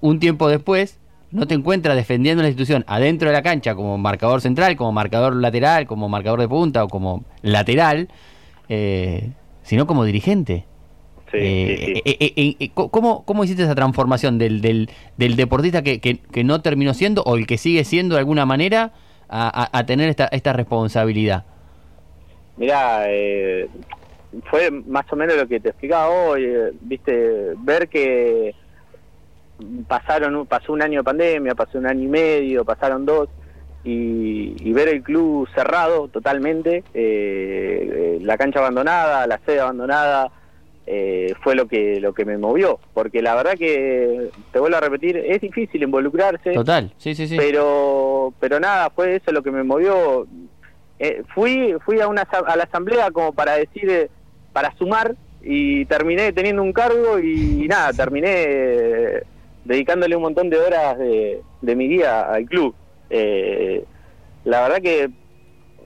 un 0.00 0.18
tiempo 0.18 0.48
después, 0.48 0.98
no 1.30 1.46
te 1.46 1.52
encuentras 1.54 1.94
defendiendo 1.96 2.42
la 2.42 2.48
institución 2.48 2.84
adentro 2.88 3.28
de 3.28 3.34
la 3.34 3.42
cancha 3.42 3.74
como 3.74 3.96
marcador 3.98 4.40
central, 4.40 4.76
como 4.76 4.92
marcador 4.92 5.36
lateral, 5.36 5.86
como 5.86 6.08
marcador 6.08 6.40
de 6.40 6.48
punta 6.48 6.84
o 6.84 6.88
como 6.88 7.24
lateral, 7.42 8.08
eh, 8.74 9.30
sino 9.62 9.86
como 9.86 10.04
dirigente. 10.04 10.64
Sí, 11.30 11.38
Eh, 11.38 11.76
sí, 11.78 11.92
sí. 11.94 12.02
eh, 12.04 12.32
eh, 12.36 12.56
eh, 12.60 12.70
¿cómo, 12.74 13.24
¿Cómo 13.24 13.44
hiciste 13.44 13.62
esa 13.62 13.74
transformación 13.74 14.38
del, 14.38 14.60
del, 14.60 14.88
del 15.16 15.36
deportista 15.36 15.82
que, 15.82 16.00
que, 16.00 16.18
que 16.18 16.44
no 16.44 16.60
terminó 16.60 16.94
siendo 16.94 17.22
o 17.22 17.36
el 17.36 17.46
que 17.46 17.58
sigue 17.58 17.84
siendo 17.84 18.14
de 18.16 18.20
alguna 18.20 18.44
manera 18.46 18.92
a, 19.28 19.48
a- 19.64 19.78
a 19.78 19.86
tener 19.86 20.08
esta, 20.08 20.26
esta 20.26 20.52
responsabilidad? 20.52 21.44
Mirá, 22.56 23.04
eh, 23.08 23.68
fue 24.50 24.70
más 24.70 25.04
o 25.10 25.16
menos 25.16 25.36
lo 25.36 25.46
que 25.48 25.60
te 25.60 25.70
explicaba 25.70 26.08
hoy, 26.08 26.46
viste, 26.82 27.54
ver 27.58 27.88
que 27.88 28.54
pasaron 29.86 30.46
pasó 30.46 30.72
un 30.72 30.82
año 30.82 31.00
de 31.00 31.04
pandemia, 31.04 31.54
pasó 31.54 31.78
un 31.78 31.86
año 31.86 32.02
y 32.02 32.08
medio, 32.08 32.64
pasaron 32.64 33.06
dos, 33.06 33.28
y, 33.84 34.54
y 34.58 34.72
ver 34.72 34.88
el 34.88 35.02
club 35.02 35.48
cerrado 35.54 36.08
totalmente, 36.08 36.84
eh, 36.94 37.90
eh, 38.14 38.18
la 38.22 38.38
cancha 38.38 38.60
abandonada, 38.60 39.26
la 39.26 39.38
sede 39.44 39.60
abandonada, 39.60 40.30
eh, 40.86 41.34
fue 41.42 41.54
lo 41.54 41.68
que 41.68 42.00
lo 42.00 42.12
que 42.12 42.24
me 42.24 42.38
movió, 42.38 42.80
porque 42.92 43.22
la 43.22 43.36
verdad 43.36 43.54
que, 43.56 44.30
te 44.52 44.58
vuelvo 44.58 44.76
a 44.76 44.80
repetir, 44.80 45.16
es 45.16 45.40
difícil 45.40 45.82
involucrarse 45.82 46.52
Total, 46.52 46.92
sí, 46.98 47.14
sí, 47.14 47.28
sí. 47.28 47.36
pero 47.36 48.34
pero 48.40 48.58
nada 48.58 48.90
fue 48.90 49.16
eso 49.16 49.30
lo 49.30 49.42
que 49.42 49.52
me 49.52 49.62
movió. 49.62 50.26
Eh, 50.98 51.22
fui 51.34 51.74
fui 51.84 52.00
a 52.00 52.08
una 52.08 52.22
a 52.22 52.56
la 52.56 52.64
asamblea 52.64 53.10
como 53.10 53.32
para 53.32 53.56
decir 53.56 53.88
eh, 53.88 54.10
para 54.52 54.76
sumar 54.76 55.14
y 55.40 55.84
terminé 55.86 56.32
teniendo 56.32 56.62
un 56.62 56.72
cargo 56.72 57.18
y, 57.18 57.66
nada 57.68 57.92
terminé 57.92 58.28
eh, 58.30 59.22
dedicándole 59.64 60.16
un 60.16 60.22
montón 60.22 60.50
de 60.50 60.58
horas 60.58 60.98
de, 60.98 61.42
de 61.60 61.76
mi 61.76 61.88
día 61.88 62.22
al 62.22 62.44
club 62.46 62.74
Eh, 63.14 63.84
la 64.44 64.62
verdad 64.62 64.80
que 64.80 65.10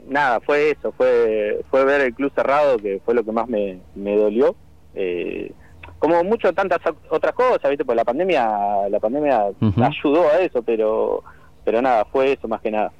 nada 0.08 0.40
fue 0.40 0.70
eso 0.70 0.92
fue 0.92 1.60
fue 1.68 1.84
ver 1.84 2.00
el 2.00 2.14
club 2.14 2.32
cerrado 2.34 2.78
que 2.78 3.00
fue 3.04 3.14
lo 3.14 3.24
que 3.24 3.32
más 3.32 3.48
me, 3.48 3.80
me 3.94 4.16
dolió. 4.16 4.54
Eh, 4.94 5.52
como 5.98 6.22
mucho 6.24 6.52
tantas 6.52 6.78
otras 7.10 7.34
cosas 7.34 7.68
viste 7.68 7.84
pues 7.84 7.96
la 7.96 8.04
pandemia 8.04 8.88
la 8.88 9.00
pandemia 9.00 9.46
ayudó 9.82 10.28
a 10.28 10.38
eso 10.38 10.62
pero 10.62 11.22
pero 11.64 11.82
nada 11.82 12.04
fue 12.04 12.32
eso 12.32 12.46
más 12.46 12.60
que 12.60 12.70
nada. 12.70 12.92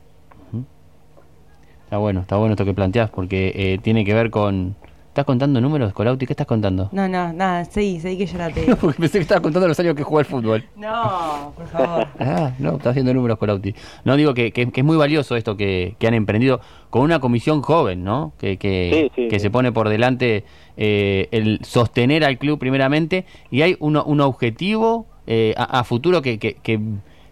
Está 1.87 1.99
bueno, 1.99 2.19
está 2.19 2.37
bueno 2.37 2.55
esto 2.55 2.65
que 2.65 2.75
planteás 2.75 3.11
porque 3.11 3.53
eh, 3.55 3.79
tiene 3.79 4.05
que 4.05 4.13
ver 4.13 4.31
con... 4.33 4.75
¿Estás 5.17 5.25
contando 5.25 5.63
números, 5.63 5.95
Colauti? 5.95 6.27
¿Qué 6.27 6.35
estás 6.35 6.47
contando? 6.47 6.91
No, 6.93 7.09
no, 7.09 7.33
nada, 7.33 7.65
seguí, 7.65 7.99
seguí 8.01 8.19
que 8.19 8.27
yo 8.27 8.37
la 8.37 8.51
te. 8.51 8.77
porque 8.77 8.99
pensé 9.01 9.17
que 9.17 9.23
estabas 9.23 9.41
contando 9.41 9.67
los 9.67 9.81
años 9.81 9.95
que 9.95 10.03
jugó 10.03 10.19
al 10.19 10.27
fútbol. 10.27 10.63
No, 10.77 11.55
por 11.57 11.67
favor. 11.69 12.07
Ah, 12.21 12.53
no, 12.59 12.77
está 12.77 12.91
haciendo 12.91 13.15
números 13.15 13.39
Colauti. 13.39 13.75
No, 14.05 14.15
digo 14.17 14.35
que, 14.35 14.53
que- 14.53 14.71
que 14.71 14.81
es 14.83 14.85
muy 14.85 14.99
valioso 14.99 15.35
esto 15.35 15.57
que, 15.57 15.97
que 15.99 16.07
han 16.07 16.13
emprendido 16.13 16.61
con 16.91 17.01
una 17.01 17.19
comisión 17.19 17.63
joven, 17.63 18.05
¿no? 18.05 18.35
Que, 18.37 18.59
que, 18.59 18.91
Sí, 18.93 19.13
sí, 19.17 19.29
que 19.31 19.39
sí. 19.39 19.45
se 19.45 19.51
pone 19.51 19.73
por 19.73 19.89
delante 19.89 20.45
eh, 20.77 21.29
el 21.31 21.61
sostener 21.65 22.23
al 22.23 22.37
club 22.37 22.59
primeramente 22.59 23.25
y 23.51 23.63
hay 23.63 23.75
uno- 23.81 24.05
un 24.05 24.21
objetivo 24.21 25.07
eh, 25.27 25.55
a, 25.57 25.79
a 25.81 25.85
futuro 25.85 26.21
que, 26.21 26.39
que, 26.39 26.57
que, 26.57 26.79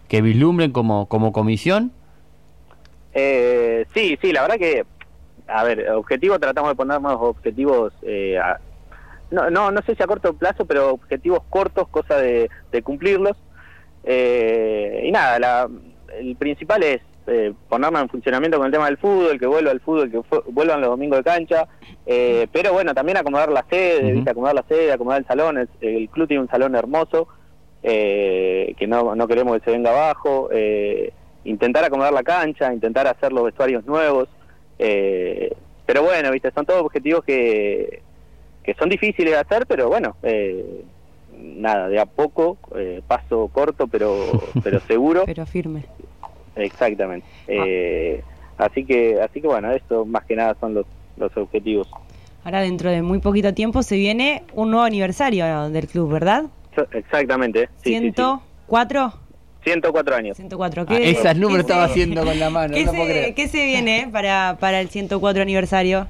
que 0.07 0.21
vislumbren 0.23 0.71
como, 0.71 1.05
como 1.05 1.31
comisión. 1.31 1.91
Eh, 3.13 3.85
sí, 3.93 4.17
sí, 4.19 4.33
la 4.33 4.41
verdad 4.41 4.57
que, 4.57 4.85
a 5.47 5.63
ver, 5.63 5.89
objetivo, 5.91 6.39
tratamos 6.39 6.71
de 6.71 6.75
ponernos 6.75 7.17
objetivos, 7.19 7.93
eh, 8.01 8.37
a- 8.37 8.59
no, 9.31 9.49
no, 9.49 9.71
no 9.71 9.81
sé 9.81 9.95
si 9.95 10.03
a 10.03 10.07
corto 10.07 10.33
plazo, 10.33 10.65
pero 10.65 10.91
objetivos 10.91 11.39
cortos, 11.49 11.87
cosa 11.89 12.17
de, 12.17 12.49
de 12.71 12.81
cumplirlos. 12.83 13.35
Eh, 14.03 15.01
y 15.05 15.11
nada, 15.11 15.39
la- 15.39 15.69
el 16.19 16.35
principal 16.35 16.83
es 16.83 17.01
eh, 17.27 17.53
ponernos 17.67 18.03
en 18.03 18.09
funcionamiento 18.09 18.57
con 18.57 18.67
el 18.67 18.71
tema 18.71 18.85
del 18.85 18.97
fútbol, 18.97 19.39
que 19.39 19.47
vuelva 19.47 19.71
al 19.71 19.79
fútbol, 19.79 20.11
que 20.11 20.21
vuelvan 20.51 20.79
los 20.79 20.91
domingos 20.91 21.17
de 21.17 21.23
cancha, 21.23 21.67
eh, 22.05 22.47
pero 22.51 22.71
bueno, 22.71 22.93
también 22.93 23.17
acomodar 23.17 23.51
la 23.51 23.65
sede, 23.67 24.11
acomodar 24.29 24.53
la 24.53 24.63
sede, 24.67 24.91
acomodar 24.91 25.21
el 25.21 25.25
salón, 25.27 25.57
el, 25.57 25.69
el 25.81 26.07
club 26.09 26.27
tiene 26.27 26.43
un 26.43 26.49
salón 26.49 26.75
hermoso, 26.75 27.27
eh, 27.81 28.75
que 28.77 28.85
no, 28.85 29.15
no 29.15 29.27
queremos 29.27 29.57
que 29.57 29.65
se 29.65 29.71
venga 29.71 29.89
abajo, 29.89 30.49
eh, 30.51 31.13
intentar 31.45 31.83
acomodar 31.83 32.13
la 32.13 32.21
cancha, 32.21 32.71
intentar 32.71 33.07
hacer 33.07 33.33
los 33.33 33.45
vestuarios 33.45 33.83
nuevos, 33.85 34.27
eh, 34.79 35.53
pero 35.85 36.03
bueno, 36.03 36.31
viste, 36.31 36.51
son 36.51 36.65
todos 36.65 36.81
objetivos 36.81 37.23
que, 37.23 38.01
que 38.63 38.73
son 38.73 38.89
difíciles 38.89 39.33
de 39.33 39.39
hacer, 39.39 39.65
pero 39.67 39.87
bueno, 39.87 40.15
eh, 40.23 40.83
nada, 41.37 41.87
de 41.87 41.99
a 41.99 42.05
poco, 42.05 42.57
eh, 42.75 43.01
paso 43.07 43.49
corto, 43.53 43.87
pero, 43.87 44.41
pero 44.63 44.79
seguro, 44.81 45.23
Pero 45.25 45.45
firme. 45.45 45.85
exactamente. 46.55 47.27
Eh, 47.47 48.23
así 48.57 48.85
que, 48.85 49.21
así 49.21 49.41
que 49.41 49.47
bueno, 49.47 49.71
eso 49.71 50.05
más 50.05 50.25
que 50.25 50.35
nada 50.35 50.55
son 50.59 50.73
los, 50.73 50.85
los 51.17 51.35
objetivos. 51.37 51.87
Ahora 52.43 52.61
dentro 52.61 52.89
de 52.89 53.01
muy 53.01 53.19
poquito 53.19 53.53
tiempo 53.53 53.81
se 53.83 53.95
viene 53.95 54.43
un 54.53 54.69
nuevo 54.71 54.85
aniversario 54.85 55.69
del 55.69 55.87
club, 55.87 56.11
¿verdad? 56.11 56.45
Exactamente, 56.91 57.69
sí, 57.77 57.97
sí, 57.97 58.13
sí. 58.15 58.23
¿104? 59.65 59.73
104 59.73 60.15
años. 60.15 60.37
104. 60.37 60.81
Ah, 60.83 60.85
¿Qué, 60.87 61.09
esas 61.09 61.35
números 61.37 61.65
qué 61.65 61.71
estaba 61.71 61.85
se- 61.87 61.91
haciendo 61.91 62.23
con 62.23 62.39
la 62.39 62.49
mano, 62.49 62.73
¿Qué, 62.75 62.85
no 62.85 62.91
puedo 62.91 63.05
se, 63.05 63.11
creer. 63.11 63.33
qué 63.35 63.47
se 63.47 63.65
viene 63.65 64.09
para, 64.11 64.57
para 64.59 64.79
el 64.79 64.89
104 64.89 65.41
aniversario? 65.41 66.07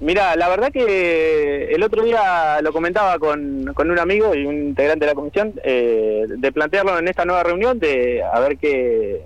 Mira, 0.00 0.36
la 0.36 0.48
verdad 0.48 0.70
que 0.70 1.72
el 1.72 1.82
otro 1.82 2.04
día 2.04 2.60
lo 2.62 2.72
comentaba 2.72 3.18
con, 3.18 3.72
con 3.74 3.90
un 3.90 3.98
amigo 3.98 4.32
y 4.34 4.46
un 4.46 4.68
integrante 4.68 5.04
de 5.06 5.10
la 5.10 5.14
comisión, 5.16 5.54
eh, 5.64 6.24
de 6.28 6.52
plantearlo 6.52 6.96
en 6.98 7.08
esta 7.08 7.24
nueva 7.24 7.42
reunión, 7.42 7.80
de 7.80 8.22
a 8.22 8.38
ver 8.38 8.58
qué, 8.58 9.22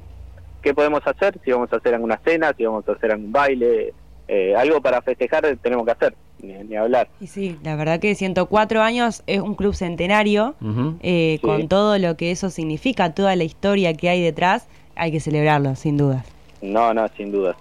qué 0.63 0.73
podemos 0.73 1.03
hacer, 1.05 1.35
si 1.45 1.51
vamos 1.53 1.71
a 1.73 1.77
hacer 1.77 1.93
alguna 1.95 2.19
cena, 2.25 2.55
si 2.57 2.65
vamos 2.65 2.89
a 2.89 2.93
hacer 2.93 3.13
algún 3.13 3.31
baile, 3.33 3.93
eh, 4.29 4.55
algo 4.57 4.81
para 4.81 5.03
festejar 5.03 5.45
tenemos 5.63 5.85
que 5.85 5.93
hacer, 5.93 6.15
ni, 6.43 6.53
ni 6.65 6.77
hablar. 6.77 7.09
Y 7.21 7.29
sí, 7.29 7.57
la 7.63 7.77
verdad 7.77 8.01
que 8.01 8.15
104 8.15 8.83
años 8.83 9.23
es 9.27 9.41
un 9.41 9.55
club 9.55 9.75
centenario, 9.75 10.55
eh, 11.01 11.39
Sí. 11.41 11.47
con 11.47 11.69
todo 11.69 11.99
lo 11.99 12.17
que 12.17 12.31
eso 12.31 12.51
significa, 12.51 13.15
toda 13.15 13.35
la 13.37 13.45
historia 13.45 13.95
que 13.95 14.09
hay 14.09 14.21
detrás, 14.23 14.67
hay 14.97 15.11
que 15.13 15.21
celebrarlo, 15.21 15.75
sin 15.77 15.97
dudas. 15.97 16.27
No, 16.61 16.93
no, 16.95 17.07
sin 17.17 17.33
duda. 17.33 17.57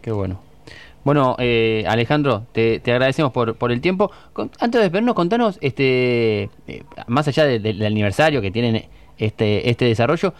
Qué 0.00 0.10
bueno. 0.12 0.40
Bueno, 1.04 1.34
eh, 1.40 1.84
Alejandro, 1.88 2.46
te, 2.52 2.78
te 2.78 2.92
agradecemos 2.92 3.32
por, 3.32 3.56
por 3.56 3.72
el 3.72 3.80
tiempo. 3.80 4.10
Con- 4.32 4.50
antes 4.60 4.78
de 4.78 4.82
despedirnos, 4.84 5.14
contanos, 5.16 5.58
este, 5.60 6.44
eh, 6.68 6.84
más 7.08 7.26
allá 7.26 7.44
de- 7.44 7.58
del 7.58 7.84
aniversario 7.84 8.40
que 8.40 8.50
tienen 8.52 8.84
este, 9.18 9.68
este 9.70 9.84
desarrollo, 9.84 10.34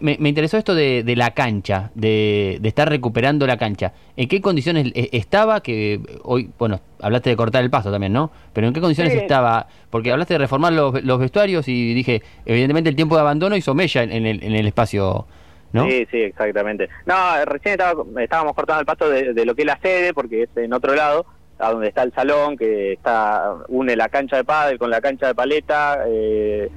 me, 0.00 0.16
me 0.18 0.28
interesó 0.28 0.56
esto 0.58 0.74
de, 0.74 1.02
de 1.02 1.16
la 1.16 1.32
cancha, 1.32 1.90
de, 1.94 2.58
de 2.60 2.68
estar 2.68 2.88
recuperando 2.88 3.46
la 3.46 3.56
cancha. 3.56 3.92
¿En 4.16 4.28
qué 4.28 4.40
condiciones 4.40 4.92
eh, 4.94 5.08
estaba? 5.12 5.60
Que 5.62 6.00
hoy, 6.22 6.50
bueno, 6.58 6.80
hablaste 7.00 7.30
de 7.30 7.36
cortar 7.36 7.62
el 7.62 7.70
paso 7.70 7.90
también, 7.90 8.12
¿no? 8.12 8.30
Pero 8.52 8.66
¿en 8.66 8.72
qué 8.72 8.80
condiciones 8.80 9.12
Sí. 9.12 9.18
estaba? 9.20 9.66
Porque 9.90 10.10
hablaste 10.12 10.34
de 10.34 10.38
reformar 10.38 10.72
los, 10.72 11.02
los 11.04 11.18
vestuarios 11.18 11.68
y 11.68 11.94
dije, 11.94 12.22
evidentemente 12.46 12.88
el 12.90 12.96
tiempo 12.96 13.14
de 13.16 13.20
abandono 13.22 13.56
hizo 13.56 13.74
mella 13.74 14.02
en, 14.02 14.12
en 14.12 14.26
el, 14.26 14.42
en 14.42 14.54
el 14.54 14.66
espacio, 14.66 15.26
¿no? 15.72 15.86
Sí, 15.86 16.06
sí, 16.10 16.18
exactamente. 16.18 16.88
No, 17.06 17.14
recién 17.44 17.72
estaba- 17.72 18.04
estábamos 18.22 18.54
cortando 18.54 18.80
el 18.80 18.86
paso 18.86 19.08
de, 19.08 19.34
de 19.34 19.44
lo 19.44 19.54
que 19.54 19.62
es 19.62 19.66
la 19.66 19.78
sede, 19.80 20.14
porque 20.14 20.44
es 20.44 20.48
en 20.56 20.72
otro 20.72 20.94
lado, 20.94 21.26
a 21.58 21.70
donde 21.70 21.88
está 21.88 22.02
el 22.02 22.12
salón, 22.12 22.56
que 22.56 22.92
está 22.94 23.54
une 23.68 23.94
la 23.94 24.08
cancha 24.08 24.36
de 24.36 24.44
pádel 24.44 24.78
con 24.78 24.90
la 24.90 25.00
cancha 25.00 25.28
de 25.28 25.34
paleta, 25.34 25.98
eh, 26.08 26.68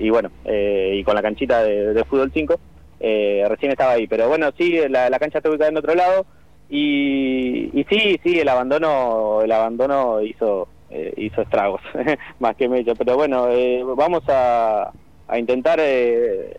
y 0.00 0.10
bueno, 0.10 0.30
eh, 0.44 0.96
y 0.98 1.04
con 1.04 1.14
la 1.14 1.22
canchita 1.22 1.62
de, 1.62 1.92
de 1.94 2.04
fútbol 2.04 2.30
5. 2.34 2.58
Eh, 3.02 3.44
recién 3.48 3.72
estaba 3.72 3.92
ahí, 3.92 4.06
pero 4.06 4.28
bueno, 4.28 4.50
sí, 4.58 4.78
la, 4.88 5.08
la 5.08 5.18
cancha 5.18 5.38
está 5.38 5.48
ubicada 5.48 5.70
en 5.70 5.78
otro 5.78 5.94
lado, 5.94 6.26
y, 6.68 7.70
y 7.78 7.84
sí, 7.88 8.20
sí, 8.22 8.38
el 8.38 8.48
abandono, 8.48 9.40
el 9.42 9.50
abandono 9.52 10.20
hizo, 10.22 10.68
eh, 10.90 11.12
hizo 11.16 11.40
estragos, 11.42 11.80
más 12.40 12.56
que 12.56 12.68
mecho, 12.68 12.94
pero 12.96 13.16
bueno, 13.16 13.48
eh, 13.50 13.82
vamos 13.96 14.22
a, 14.28 14.92
a 15.28 15.38
intentar... 15.38 15.78
Eh, 15.82 16.56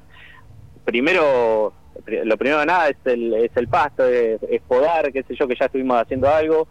primero 0.84 1.74
pri- 2.04 2.26
lo 2.26 2.38
primero 2.38 2.60
de 2.60 2.66
nada 2.66 2.90
es 2.90 2.98
el, 3.06 3.34
es 3.34 3.52
el 3.56 3.68
pasto, 3.68 4.06
es, 4.08 4.40
podar, 4.68 5.12
qué 5.12 5.24
sé 5.24 5.36
yo, 5.36 5.48
que 5.48 5.56
ya 5.60 5.66
estuvimos 5.66 6.02
haciendo 6.02 6.28
algo, 6.30 6.68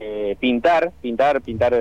eh, 0.00 0.36
pintar, 0.40 0.92
pintar, 1.00 1.40
pintar, 1.42 1.74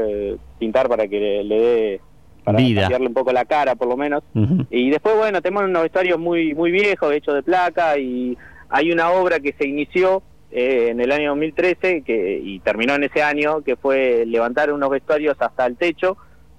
pintar 0.60 0.88
para 0.88 1.08
que 1.08 1.20
le, 1.20 1.44
le 1.44 1.60
dé, 1.60 2.02
para 2.44 2.58
Vida. 2.58 2.82
cambiarle 2.82 3.08
un 3.08 3.14
poco 3.14 3.32
la 3.32 3.46
cara 3.46 3.76
por 3.76 3.88
lo 3.88 3.98
menos. 3.98 4.24
Y 4.70 4.90
después, 4.90 5.16
bueno, 5.16 5.42
tenemos 5.42 5.64
unos 5.64 5.84
vestuarios 5.84 6.20
muy, 6.20 6.54
muy 6.54 6.72
viejos, 6.72 7.14
hechos 7.14 7.36
de 7.36 7.44
placa, 7.44 7.98
y 7.98 8.38
hay 8.70 8.92
una 8.92 9.12
obra 9.12 9.40
que 9.40 9.54
se 9.58 9.68
inició 9.68 10.24
eh, 10.52 10.90
en 10.90 11.00
el 11.00 11.12
año 11.12 11.30
2013 11.30 12.02
que, 12.02 12.42
y 12.44 12.60
terminó 12.60 12.96
en 12.96 13.04
ese 13.04 13.22
año, 13.22 13.62
que 13.62 13.76
fue 13.76 14.26
levantar 14.26 14.72
unos 14.72 14.90
vestuarios 14.90 15.36
hasta 15.40 15.66
el 15.66 15.78
techo, 15.78 16.18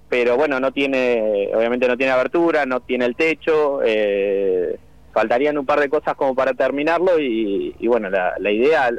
pero 0.08 0.36
bueno, 0.36 0.60
no 0.60 0.72
tiene, 0.72 1.50
obviamente 1.54 1.88
no 1.88 1.96
tiene 1.96 2.12
abertura, 2.12 2.66
no 2.66 2.80
tiene 2.80 3.06
el 3.06 3.16
techo, 3.16 3.80
eh, 3.84 4.78
faltarían 5.12 5.58
un 5.58 5.66
par 5.66 5.80
de 5.80 5.88
cosas 5.88 6.14
como 6.14 6.34
para 6.34 6.54
terminarlo 6.54 7.18
y, 7.18 7.74
y 7.78 7.86
bueno, 7.86 8.08
la, 8.10 8.34
la 8.38 8.50
idea, 8.50 8.90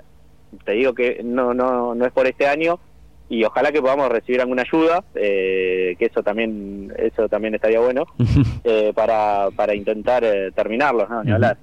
te 0.63 0.74
digo 0.74 0.93
que 0.93 1.22
no, 1.24 1.54
no, 1.54 1.96
no 1.96 2.06
es 2.06 2.12
por 2.12 2.28
este 2.28 2.48
año 2.48 2.80
y 3.29 3.43
ojalá 3.43 3.71
que 3.71 3.81
podamos 3.81 4.09
recibir 4.09 4.41
alguna 4.41 4.63
ayuda, 4.63 5.03
eh, 5.15 5.95
que 5.97 6.05
eso 6.05 6.21
también, 6.23 6.93
eso 6.97 7.27
también 7.29 7.55
estaría 7.55 7.79
bueno, 7.79 8.05
eh, 8.63 8.91
para, 8.93 9.49
para 9.55 9.73
intentar 9.75 10.23
eh, 10.23 10.51
terminarlos, 10.53 11.09
¿no? 11.09 11.23
Ni 11.23 11.31
hablar. 11.31 11.57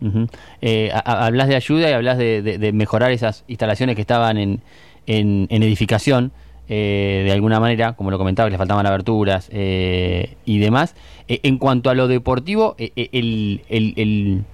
Ujú. 0.00 0.26
Eh, 0.60 0.90
a- 0.92 1.24
hablas 1.26 1.48
de 1.48 1.56
ayuda 1.56 1.88
y 1.88 1.92
hablas 1.92 2.18
de, 2.18 2.42
de- 2.42 2.58
de 2.58 2.72
mejorar 2.72 3.12
esas 3.12 3.44
instalaciones 3.48 3.94
que 3.94 4.02
estaban 4.02 4.36
en, 4.36 4.60
en- 5.06 5.46
en 5.50 5.62
edificación, 5.62 6.32
eh, 6.68 7.22
de 7.24 7.32
alguna 7.32 7.60
manera, 7.60 7.92
como 7.94 8.10
lo 8.10 8.18
comentaba, 8.18 8.48
que 8.48 8.52
le 8.52 8.58
faltaban 8.58 8.84
aberturas 8.86 9.48
y 9.52 10.58
demás. 10.58 10.94
En 11.28 11.58
cuanto 11.58 11.88
a 11.90 11.94
lo 11.94 12.08
deportivo, 12.08 12.74
el, 12.78 12.92
el- 13.12 13.62
el- 13.96 14.44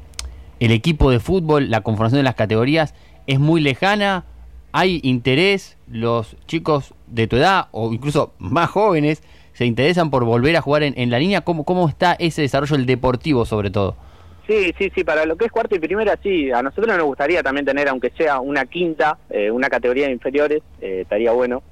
el 0.61 0.71
equipo 0.71 1.11
de 1.11 1.19
fútbol, 1.19 1.71
la 1.71 1.81
conformación 1.81 2.19
de 2.21 2.23
las 2.25 2.35
categorías 2.37 2.95
es 3.27 3.41
muy 3.41 3.61
lejana, 3.61 4.25
hay 4.73 5.01
interés, 5.03 5.77
los 5.87 6.37
chicos 6.47 6.95
de 7.07 7.27
tu 7.27 7.37
edad 7.37 7.69
o 7.73 7.93
incluso 7.93 8.33
más 8.39 8.71
jóvenes 8.71 9.23
se 9.53 9.67
interesan 9.67 10.11
por 10.11 10.25
volver 10.25 10.57
a 10.57 10.63
jugar 10.63 10.83
en, 10.83 11.11
la 11.11 11.19
línea. 11.19 11.43
¿Cómo, 11.43 11.65
¿Cómo 11.65 11.89
está 11.89 12.15
ese 12.15 12.43
desarrollo, 12.43 12.77
el 12.77 12.87
deportivo 12.87 13.45
sobre 13.45 13.71
todo? 13.71 13.97
Sí, 14.47 14.75
sí, 14.79 14.91
sí, 14.95 15.05
para 15.05 15.25
lo 15.25 15.37
que 15.37 15.45
es 15.45 15.53
cuarto 15.53 15.77
y 15.77 15.79
primera, 15.79 16.19
sí, 16.23 16.51
a 16.51 16.63
nosotros 16.63 16.97
nos 16.97 17.07
gustaría 17.07 17.43
también 17.43 17.65
tener, 17.65 17.89
aunque 17.89 18.11
sea 18.11 18.41
una 18.41 18.65
quinta, 18.65 19.19
eh, 19.31 19.51
una 19.51 19.69
categoría 19.69 20.07
de 20.07 20.13
inferiores, 20.13 20.63
eh, 20.81 21.03
estaría 21.03 21.31
bueno. 21.33 21.63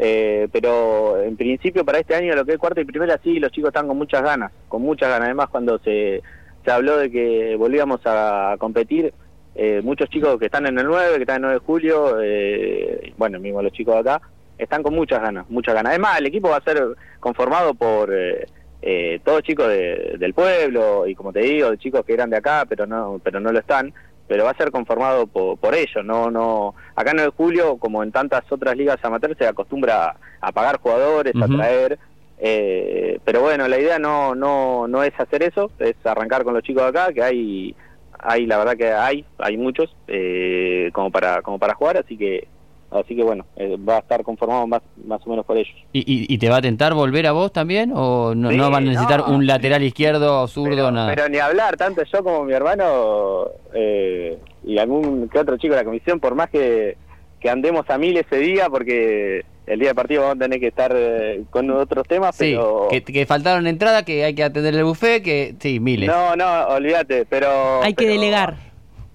Eh, 0.00 0.46
pero 0.52 1.20
en 1.20 1.36
principio 1.36 1.84
para 1.84 1.98
este 1.98 2.14
año 2.14 2.36
lo 2.36 2.44
que 2.44 2.52
es 2.52 2.58
cuarto 2.58 2.80
y 2.80 2.84
primera, 2.84 3.18
sí, 3.24 3.40
los 3.40 3.50
chicos 3.50 3.68
están 3.68 3.88
con 3.88 3.96
muchas 3.96 4.22
ganas, 4.22 4.52
con 4.68 4.82
muchas 4.82 5.08
ganas. 5.08 5.26
Además, 5.26 5.48
cuando 5.48 5.78
se, 5.78 6.22
se 6.64 6.70
habló 6.70 6.98
de 6.98 7.10
que 7.10 7.56
volvíamos 7.56 8.00
a 8.04 8.56
competir, 8.58 9.12
eh, 9.58 9.80
muchos 9.82 10.08
chicos 10.08 10.38
que 10.38 10.46
están 10.46 10.66
en 10.66 10.78
el 10.78 10.86
9, 10.86 11.16
que 11.16 11.22
están 11.22 11.36
en 11.42 11.50
el 11.50 11.50
9 11.50 11.54
de 11.60 11.66
julio, 11.66 12.16
eh, 12.22 13.12
bueno, 13.18 13.38
mismo 13.40 13.60
los 13.60 13.72
chicos 13.72 13.94
de 13.94 14.00
acá, 14.00 14.22
están 14.56 14.82
con 14.82 14.94
muchas 14.94 15.20
ganas, 15.20 15.44
muchas 15.50 15.74
ganas. 15.74 15.90
Además, 15.90 16.18
el 16.18 16.26
equipo 16.26 16.48
va 16.48 16.56
a 16.56 16.62
ser 16.64 16.82
conformado 17.20 17.74
por... 17.74 18.12
Eh, 18.14 18.46
eh, 18.80 19.18
todos 19.24 19.42
chicos 19.42 19.66
de- 19.66 20.14
del 20.20 20.34
pueblo 20.34 21.04
y 21.04 21.16
como 21.16 21.32
te 21.32 21.40
digo, 21.40 21.68
de 21.72 21.78
chicos 21.78 22.04
que 22.06 22.12
eran 22.12 22.30
de 22.30 22.36
acá 22.36 22.64
pero 22.68 22.86
no 22.86 23.20
pero 23.24 23.40
no 23.40 23.50
lo 23.50 23.58
están, 23.58 23.92
pero 24.28 24.44
va 24.44 24.52
a 24.52 24.56
ser 24.56 24.70
conformado 24.70 25.26
por, 25.26 25.58
por 25.58 25.74
ellos, 25.74 26.04
no 26.04 26.30
no 26.30 26.76
acá 26.94 27.10
en 27.10 27.18
el 27.18 27.30
Julio 27.30 27.76
como 27.78 28.04
en 28.04 28.12
tantas 28.12 28.44
otras 28.52 28.76
ligas 28.76 28.98
amateur 29.02 29.36
se 29.36 29.48
acostumbra 29.48 30.10
a, 30.10 30.16
a 30.40 30.52
pagar 30.52 30.78
jugadores, 30.78 31.34
a 31.34 31.46
traer 31.56 31.98
eh, 32.38 33.18
pero 33.24 33.40
bueno, 33.42 33.66
la 33.66 33.80
idea 33.80 33.98
no 33.98 34.36
no 34.36 34.86
no 34.86 35.02
es 35.02 35.12
hacer 35.18 35.42
eso, 35.42 35.72
es 35.80 35.96
arrancar 36.04 36.44
con 36.44 36.54
los 36.54 36.62
chicos 36.62 36.84
de 36.84 36.88
acá 36.90 37.12
que 37.12 37.22
hay 37.24 37.74
hay 38.18 38.46
la 38.46 38.58
verdad 38.58 38.76
que 38.76 38.90
hay 38.92 39.24
hay 39.38 39.56
muchos 39.56 39.94
eh, 40.06 40.90
como 40.92 41.10
para 41.10 41.42
como 41.42 41.58
para 41.58 41.74
jugar, 41.74 41.96
así 41.98 42.16
que 42.16 42.46
así 42.90 43.14
que 43.14 43.22
bueno, 43.22 43.44
eh, 43.56 43.76
va 43.76 43.96
a 43.96 43.98
estar 43.98 44.22
conformado 44.22 44.66
más 44.66 44.80
más 45.04 45.20
o 45.26 45.30
menos 45.30 45.44
por 45.44 45.56
ellos. 45.58 45.74
¿Y, 45.92 46.00
y, 46.00 46.26
y 46.32 46.38
te 46.38 46.48
va 46.48 46.56
a 46.56 46.62
tentar 46.62 46.94
volver 46.94 47.26
a 47.26 47.32
vos 47.32 47.52
también? 47.52 47.92
¿O 47.94 48.34
no, 48.34 48.50
Sí, 48.50 48.56
no 48.56 48.70
van 48.70 48.84
a 48.84 48.90
necesitar 48.90 49.20
no. 49.28 49.34
un 49.34 49.46
lateral 49.46 49.82
izquierdo, 49.82 50.46
zurdo, 50.48 50.70
pero, 50.70 50.90
nada? 50.90 51.14
pero 51.14 51.28
ni 51.28 51.38
hablar, 51.38 51.76
tanto 51.76 52.02
yo 52.04 52.24
como 52.24 52.44
mi 52.44 52.52
hermano 52.54 53.48
eh, 53.74 54.38
y 54.64 54.78
algún 54.78 55.28
que 55.28 55.38
otro 55.38 55.56
chico 55.58 55.74
de 55.74 55.80
la 55.80 55.84
comisión, 55.84 56.18
por 56.18 56.34
más 56.34 56.48
que, 56.50 56.96
que 57.40 57.50
andemos 57.50 57.88
a 57.90 57.98
mil 57.98 58.16
ese 58.16 58.36
día, 58.38 58.68
porque 58.70 59.44
el 59.68 59.78
día 59.78 59.88
del 59.88 59.96
partido 59.96 60.22
vamos 60.22 60.36
a 60.36 60.38
tener 60.40 60.60
que 60.60 60.68
estar 60.68 60.92
eh, 60.96 61.42
con 61.50 61.70
otros 61.70 62.06
temas, 62.08 62.34
sí, 62.36 62.52
pero... 62.52 62.88
que, 62.90 63.02
que 63.02 63.26
faltaron 63.26 63.66
entrada, 63.66 64.04
que 64.04 64.24
hay 64.24 64.34
que 64.34 64.42
atender 64.44 64.74
el 64.74 64.84
buffet, 64.84 65.22
que 65.22 65.54
sí, 65.60 65.80
miles. 65.80 66.08
No, 66.08 66.34
no, 66.36 66.66
olvídate, 66.68 67.24
pero... 67.26 67.82
Hay 67.82 67.94
que 67.94 68.06
delegar. 68.08 68.54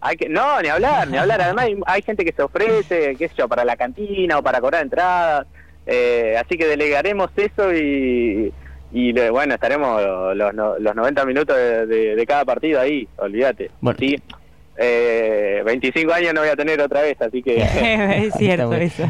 Hay 0.01 0.17
que, 0.17 0.27
no, 0.27 0.61
ni 0.61 0.67
hablar, 0.67 1.07
ni 1.07 1.17
hablar. 1.17 1.41
Además 1.41 1.65
hay, 1.65 1.77
hay 1.85 2.01
gente 2.01 2.25
que 2.25 2.33
se 2.33 2.41
ofrece, 2.41 3.15
qué 3.15 3.27
sé 3.29 3.35
yo, 3.37 3.47
para 3.47 3.63
la 3.63 3.75
cantina 3.77 4.37
o 4.37 4.43
para 4.43 4.59
cobrar 4.59 4.83
entradas. 4.83 5.47
Eh, 5.85 6.35
así 6.37 6.57
que 6.57 6.65
delegaremos 6.67 7.29
eso 7.37 7.73
y, 7.73 8.51
y 8.91 9.13
le- 9.13 9.29
bueno, 9.29 9.53
estaremos 9.53 10.01
los, 10.35 10.53
los, 10.53 10.79
los 10.81 10.95
90 10.95 11.25
minutos 11.25 11.55
de, 11.55 11.85
de- 11.87 12.15
de 12.15 12.25
cada 12.25 12.43
partido 12.43 12.81
ahí, 12.81 13.07
olvídate. 13.17 13.71
Bueno. 13.79 13.97
Sí, 13.99 14.17
eh, 14.77 15.61
25 15.65 16.11
años 16.13 16.33
no 16.33 16.41
voy 16.41 16.49
a 16.49 16.55
tener 16.55 16.81
otra 16.81 17.01
vez, 17.01 17.21
así 17.21 17.41
que... 17.41 17.57
es 18.27 18.33
cierto 18.35 18.73
eso. 18.73 19.03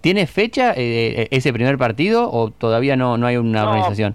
Ti- 0.00 0.14
ti- 0.14 0.20
Ah. 0.20 0.24
ti- 0.24 0.24
¿Tiene 0.24 0.26
fecha 0.26 0.72
eh, 0.76 1.28
ese 1.30 1.52
primer 1.52 1.76
partido 1.78 2.30
o 2.32 2.50
todavía 2.50 2.96
no, 2.96 3.16
no 3.16 3.26
hay 3.26 3.36
una 3.36 3.62
No. 3.64 3.70
organización? 3.70 4.14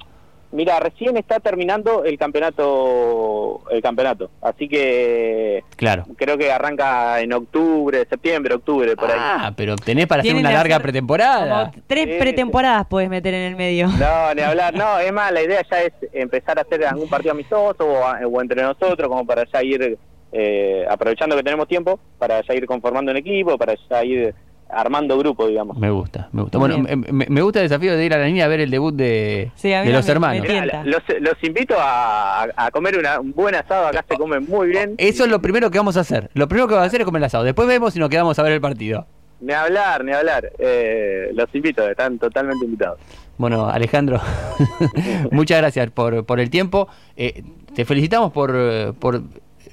Mira, 0.51 0.79
recién 0.79 1.17
está 1.17 1.39
terminando 1.41 2.05
el 2.05 2.17
campeonato, 2.17 3.61
el 3.71 3.81
campeonato, 3.81 4.29
así 4.41 4.69
que 4.69 5.63
Claro. 5.75 6.05
creo 6.15 6.37
que 6.37 6.49
arranca 6.49 7.19
en 7.19 7.33
octubre, 7.33 8.05
septiembre, 8.09 8.55
octubre, 8.55 8.95
por 8.95 9.11
ahí. 9.11 9.17
Ah, 9.19 9.53
pero 9.55 9.75
tenés 9.75 10.07
para 10.07 10.21
hacer 10.21 10.33
una 10.35 10.51
larga 10.53 10.75
hacer 10.75 10.83
pretemporada. 10.83 11.71
Como 11.71 11.83
tres 11.87 12.05
Sí, 12.05 12.15
pretemporadas 12.19 12.87
puedes 12.87 13.09
meter 13.09 13.33
en 13.33 13.41
el 13.51 13.55
medio. 13.57 13.87
No, 13.87 14.33
ni 14.33 14.41
hablar, 14.43 14.73
no, 14.75 14.97
es 14.99 15.11
más, 15.11 15.31
la 15.33 15.41
idea 15.41 15.61
ya 15.69 15.81
es 15.83 15.93
empezar 16.13 16.57
a 16.57 16.61
hacer 16.61 16.85
algún 16.85 17.09
partido 17.09 17.33
amistoso 17.33 17.85
o, 17.85 18.05
a- 18.05 18.19
o 18.25 18.41
entre 18.41 18.61
nosotros, 18.61 19.09
como 19.09 19.25
para 19.25 19.43
ya 19.51 19.61
ir 19.63 19.97
eh, 20.31 20.85
aprovechando 20.89 21.35
que 21.35 21.43
tenemos 21.43 21.67
tiempo, 21.67 21.99
para 22.17 22.41
ya 22.41 22.53
ir 22.53 22.65
conformando 22.65 23.11
un 23.11 23.17
equipo, 23.17 23.57
para 23.57 23.75
ya 23.89 24.03
ir 24.05 24.33
armando 24.75 25.17
grupo, 25.17 25.47
digamos. 25.47 25.77
Me 25.77 25.89
gusta, 25.89 26.29
me 26.33 26.41
gusta. 26.43 26.57
Bueno, 26.57 26.77
me, 26.79 27.41
gusta 27.41 27.61
el 27.61 27.69
desafío 27.69 27.95
de 27.95 28.05
ir 28.05 28.13
a 28.13 28.17
la 28.17 28.25
línea 28.25 28.45
a 28.45 28.47
ver 28.47 28.59
el 28.59 28.69
debut 28.69 28.93
de, 28.93 29.51
Sí, 29.55 29.69
de 29.69 29.91
los 29.91 30.05
me- 30.05 30.11
hermanos. 30.11 30.45
me 30.47 30.65
los, 30.85 31.01
los 31.21 31.43
invito 31.43 31.75
a 31.79 32.69
comer 32.73 32.97
una- 32.99 33.19
un 33.19 33.31
buen 33.31 33.55
asado, 33.55 33.87
acá 33.87 34.03
se 34.07 34.15
come 34.17 34.39
muy 34.39 34.67
bien. 34.67 34.95
Eso 34.97 35.23
es 35.23 35.29
lo 35.31 35.41
primero 35.41 35.71
que 35.71 35.77
vamos 35.77 35.97
a 35.97 36.01
hacer. 36.01 36.29
Lo 36.33 36.47
primero 36.47 36.67
que 36.67 36.73
vamos 36.73 36.85
a 36.85 36.87
hacer 36.87 37.01
es 37.01 37.05
comer 37.05 37.21
el 37.21 37.25
asado. 37.25 37.43
Después 37.43 37.67
vemos 37.67 37.93
si 37.93 37.99
nos 37.99 38.09
quedamos 38.09 38.37
a 38.37 38.43
ver 38.43 38.51
el 38.51 38.61
partido. 38.61 39.07
Ni 39.41 39.53
hablar, 39.53 40.03
ni 40.03 40.11
hablar. 40.13 40.51
Eh, 40.59 41.29
los 41.33 41.53
invito, 41.53 41.87
están 41.89 42.17
totalmente 42.19 42.65
invitados. 42.65 42.99
Bueno, 43.37 43.67
Alejandro, 43.69 44.19
muchas 45.31 45.57
gracias 45.59 45.91
por, 45.91 46.25
por 46.25 46.39
el 46.39 46.49
tiempo. 46.49 46.87
Eh, 47.17 47.43
te 47.75 47.85
felicitamos 47.85 48.31
por, 48.31 48.95
por, 48.99 49.21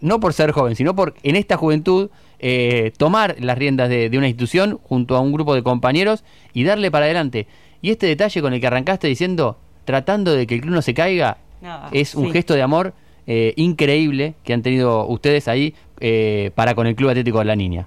no 0.01 0.21
por 0.21 0.33
ser 0.33 0.51
joven, 0.53 0.75
sino 0.77 0.95
por 0.97 1.15
en 1.23 1.37
esta 1.37 1.57
juventud 1.57 2.11
eh, 2.43 2.93
tomar 2.99 3.37
las 3.41 3.57
riendas 3.57 3.89
de, 3.89 4.11
de 4.11 4.19
una 4.19 4.29
institución 4.29 4.79
junto 4.83 5.17
a 5.17 5.21
un 5.21 5.33
grupo 5.33 5.55
de 5.55 5.63
compañeros 5.63 6.25
y 6.53 6.65
darle 6.65 6.91
para 6.91 7.07
adelante. 7.07 7.47
Y 7.81 7.91
este 7.91 8.07
detalle 8.07 8.43
con 8.43 8.53
el 8.53 8.61
que 8.61 8.67
arrancaste 8.67 9.09
diciendo, 9.09 9.57
tratando 9.85 10.35
de 10.35 10.47
que 10.47 10.57
el 10.57 10.61
club 10.61 10.75
no 10.75 10.83
se 10.83 10.93
caiga, 10.95 11.39
No, 11.63 11.89
es 11.93 12.15
un 12.15 12.27
sí. 12.27 12.33
gesto 12.33 12.55
de 12.55 12.63
amor 12.63 12.93
eh, 13.27 13.55
increíble 13.57 14.35
que 14.45 14.53
han 14.53 14.63
tenido 14.63 15.07
ustedes 15.07 15.49
ahí 15.49 15.75
eh, 16.01 16.51
para 16.55 16.75
con 16.75 16.87
el 16.87 16.95
Club 16.97 17.11
Atlético 17.11 17.39
de 17.39 17.45
la 17.45 17.57
Niña. 17.57 17.87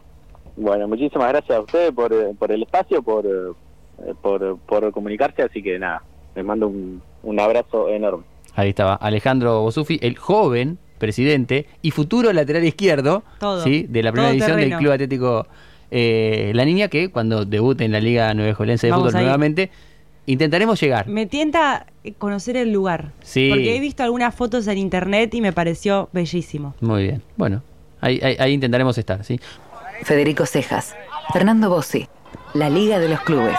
Bueno, 0.57 0.87
muchísimas 0.87 1.27
gracias 1.29 1.57
a 1.57 1.61
ustedes 1.61 1.91
por, 1.91 2.13
eh, 2.13 2.33
por 2.39 2.51
el 2.51 2.63
espacio, 2.63 3.03
por, 3.03 3.25
eh, 3.25 4.13
por, 4.21 4.57
por 4.59 4.89
comunicarse, 4.93 5.41
así 5.43 5.61
que 5.61 5.77
nada, 5.77 6.01
les 6.33 6.45
mando 6.45 6.67
un, 6.67 7.01
un 7.23 7.39
abrazo 7.39 7.89
enorme. 7.89 8.23
Ahí 8.55 8.69
estaba 8.69 8.95
Alejandro 8.95 9.61
Bosufi, 9.63 9.99
el 10.01 10.15
joven 10.17 10.77
presidente 10.97 11.67
y 11.81 11.91
futuro 11.91 12.31
lateral 12.33 12.63
izquierdo 12.63 13.23
Todo. 13.39 13.63
¿sí? 13.63 13.85
de 13.89 14.03
la 14.03 14.11
primera 14.11 14.31
edición 14.31 14.57
del. 14.57 14.75
Club 14.77 14.91
Atlético 14.91 15.47
eh, 15.91 16.51
La 16.55 16.65
Niña, 16.65 16.87
que 16.87 17.09
cuando 17.09 17.45
debute 17.45 17.85
en 17.85 17.91
la 17.91 17.99
Liga 17.99 18.33
Nuevejolense 18.33 18.87
de 18.87 18.91
Vamos 18.91 19.07
Fútbol 19.09 19.21
nuevamente, 19.21 19.69
intentaremos 20.25 20.79
llegar. 20.81 21.07
Me 21.07 21.25
tienta 21.27 21.85
conocer 22.17 22.57
el 22.57 22.71
lugar. 22.71 23.11
Sí. 23.21 23.49
Porque 23.49 23.75
he 23.75 23.79
visto 23.79 24.03
algunas 24.03 24.33
fotos 24.33 24.67
en 24.67 24.77
internet 24.77 25.33
y 25.35 25.41
me 25.41 25.53
pareció 25.53 26.09
bellísimo. 26.13 26.73
Muy 26.81 27.03
bien. 27.03 27.21
Bueno, 27.37 27.61
ahí, 28.01 28.19
ahí- 28.23 28.35
ahí 28.39 28.53
intentaremos 28.53 28.97
estar. 28.97 29.23
¿sí? 29.23 29.39
Federico 30.03 30.45
Cejas, 30.45 30.95
Fernando 31.31 31.69
Bossi, 31.69 32.07
La 32.53 32.69
Liga 32.69 32.99
de 32.99 33.07
los 33.09 33.21
Clubes. 33.21 33.55